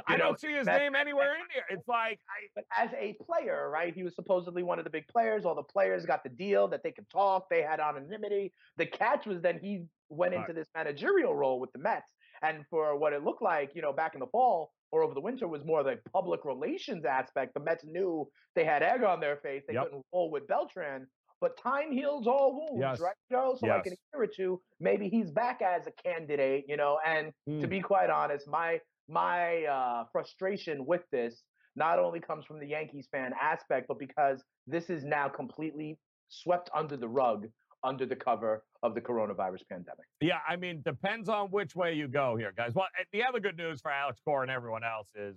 [0.07, 1.63] I don't see his name anywhere in here.
[1.71, 3.95] It's like, I, but as a player, right?
[3.95, 5.47] He was supposedly one of the big players.
[5.47, 7.49] All the players got the deal that they could talk.
[7.49, 8.53] They had anonymity.
[8.77, 12.13] The catch was then he went into this managerial role with the Mets,
[12.43, 15.21] and for what it looked like, you know, back in the fall or over the
[15.21, 17.53] winter was more the public relations aspect.
[17.55, 19.65] The Mets knew they had egg on their face.
[19.67, 19.83] They Yep.
[19.87, 21.09] couldn't roll with Beltran.
[21.41, 23.01] But time heals all wounds, Yes.
[23.01, 23.57] right, Joe?
[23.59, 23.99] So like in Yes.
[24.15, 27.01] a year or two, maybe he's back as a candidate, you know.
[27.05, 27.71] And to Mm.
[27.71, 31.43] be quite honest, my my uh, frustration with this
[31.75, 36.71] not only comes from the Yankees fan aspect, but because this is now completely swept
[36.73, 37.49] under the rug
[37.85, 40.07] under the cover of the coronavirus pandemic.
[40.21, 42.75] Yeah, I mean, depends on which way you go here, guys.
[42.75, 45.37] Well, eh, the other good news for Alex Cora and everyone else is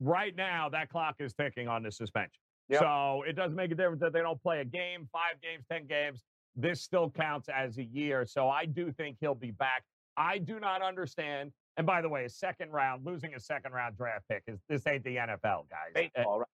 [0.00, 2.40] right now that clock is ticking on the suspension.
[2.68, 2.80] Yep.
[2.80, 5.86] So it doesn't make a difference that they don't play a game, five games, 10
[5.86, 6.22] games.
[6.54, 8.24] This still counts as a year.
[8.26, 9.82] So I do think he'll be back.
[10.16, 11.52] I do not understand.
[11.76, 14.86] And by the way, a second round, losing a second round draft pick is this
[14.86, 15.92] ain't the NFL, guys.
[15.94, 16.46] Baseball, eh, right?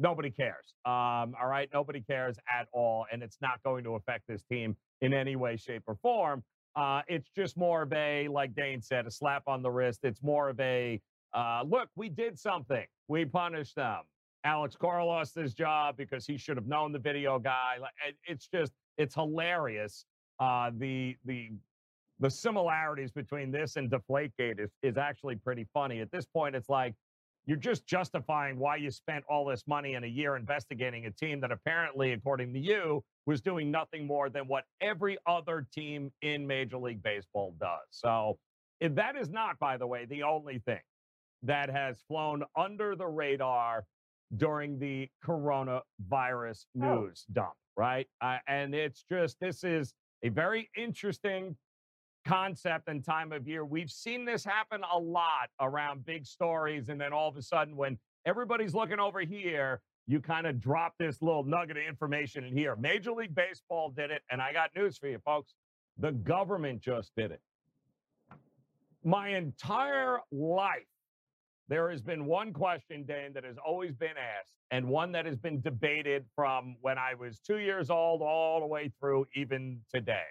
[0.00, 0.74] Nobody cares.
[0.84, 4.76] Um, all right, nobody cares at all, and it's not going to affect this team
[5.00, 6.42] in any way, shape, or form.
[6.76, 10.00] Uh, it's just more of a, like Dane said, a slap on the wrist.
[10.04, 11.00] It's more of a
[11.32, 12.86] uh, look, we did something.
[13.08, 14.02] We punished them.
[14.44, 17.76] Alex Cora lost his job because he should have known the video guy.
[18.24, 20.06] It's just, it's hilarious.
[20.38, 21.50] Uh, the the
[22.20, 26.00] the similarities between this and Deflategate is, is actually pretty funny.
[26.00, 26.94] At this point, it's like
[27.46, 31.40] you're just justifying why you spent all this money in a year investigating a team
[31.40, 36.46] that apparently, according to you, was doing nothing more than what every other team in
[36.46, 37.80] Major League Baseball does.
[37.90, 38.38] So,
[38.80, 40.80] if that is not, by the way, the only thing
[41.42, 43.84] that has flown under the radar
[44.36, 47.00] during the coronavirus Oh.
[47.00, 48.06] news dump, right?
[48.20, 51.56] Uh, and it's just, this is a very interesting
[52.24, 53.64] concept and time of year.
[53.64, 56.88] We've seen this happen a lot around big stories.
[56.88, 60.94] And then all of a sudden, when everybody's looking over here, you kind of drop
[60.98, 62.76] this little nugget of information in here.
[62.76, 64.22] Major League Baseball did it.
[64.30, 65.54] And I got news for you, folks.
[65.98, 67.40] The government just did it.
[69.04, 70.86] My entire life,
[71.68, 75.36] there has been one question, Dane, that has always been asked, and one that has
[75.36, 80.26] been debated from when I was two years old all the way through even today.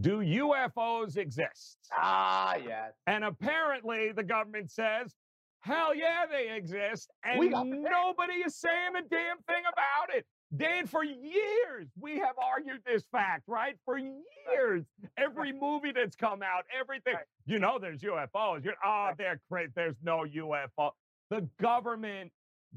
[0.00, 1.78] Do UFOs exist?
[1.92, 2.92] Ah, yes.
[3.06, 5.14] And apparently, the government says,
[5.60, 7.10] hell yeah, they exist.
[7.24, 7.88] And We got the facts.
[7.90, 10.26] nobody is saying a damn thing about it.
[10.56, 13.76] Dan, for years, we have argued this fact, right?
[13.84, 14.84] For years,
[15.16, 17.24] every movie that's come out, everything, Right.
[17.46, 18.64] you know, there's UFOs.
[18.64, 19.72] You're, oh, they're crazy.
[19.74, 20.92] There's no UFO.
[21.30, 22.30] The government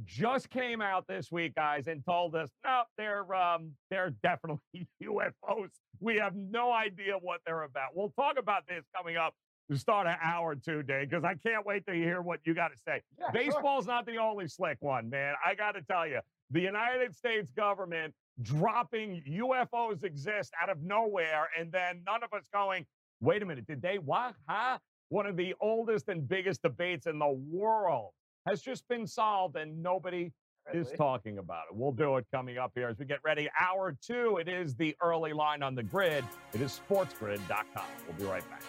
[0.05, 4.59] just came out this week, guys, and told us, no, they're um, they're definitely
[5.03, 5.69] UFOs.
[5.99, 7.89] We have no idea what they're about.
[7.95, 9.33] We'll talk about this coming up
[9.69, 12.53] to start an hour or two, Dave, because I can't wait to hear what you
[12.55, 13.01] got to say.
[13.19, 13.31] Yeah, sure.
[13.33, 15.35] Baseball's not the only slick one, man.
[15.45, 16.19] I got to tell you,
[16.49, 22.45] the United States government dropping UFOs exist out of nowhere, and then none of us
[22.51, 22.85] going,
[23.21, 24.33] wait a minute, did they what?
[24.47, 24.79] Huh?
[25.09, 28.11] One of the oldest and biggest debates in the world
[28.45, 30.31] has just been solved, and nobody
[30.73, 31.75] is talking about it.
[31.75, 33.49] We'll do it coming up here as we get ready.
[33.59, 36.23] Hour two, it is the early line on the grid.
[36.53, 37.85] It is sportsgrid.com.
[38.07, 38.63] We'll be right back.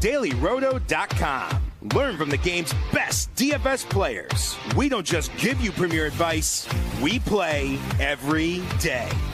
[0.00, 1.72] DailyRoto.com.
[1.94, 4.56] Learn from the game's best DFS players.
[4.76, 6.66] We don't just give you premier advice,
[7.02, 9.08] we play every day.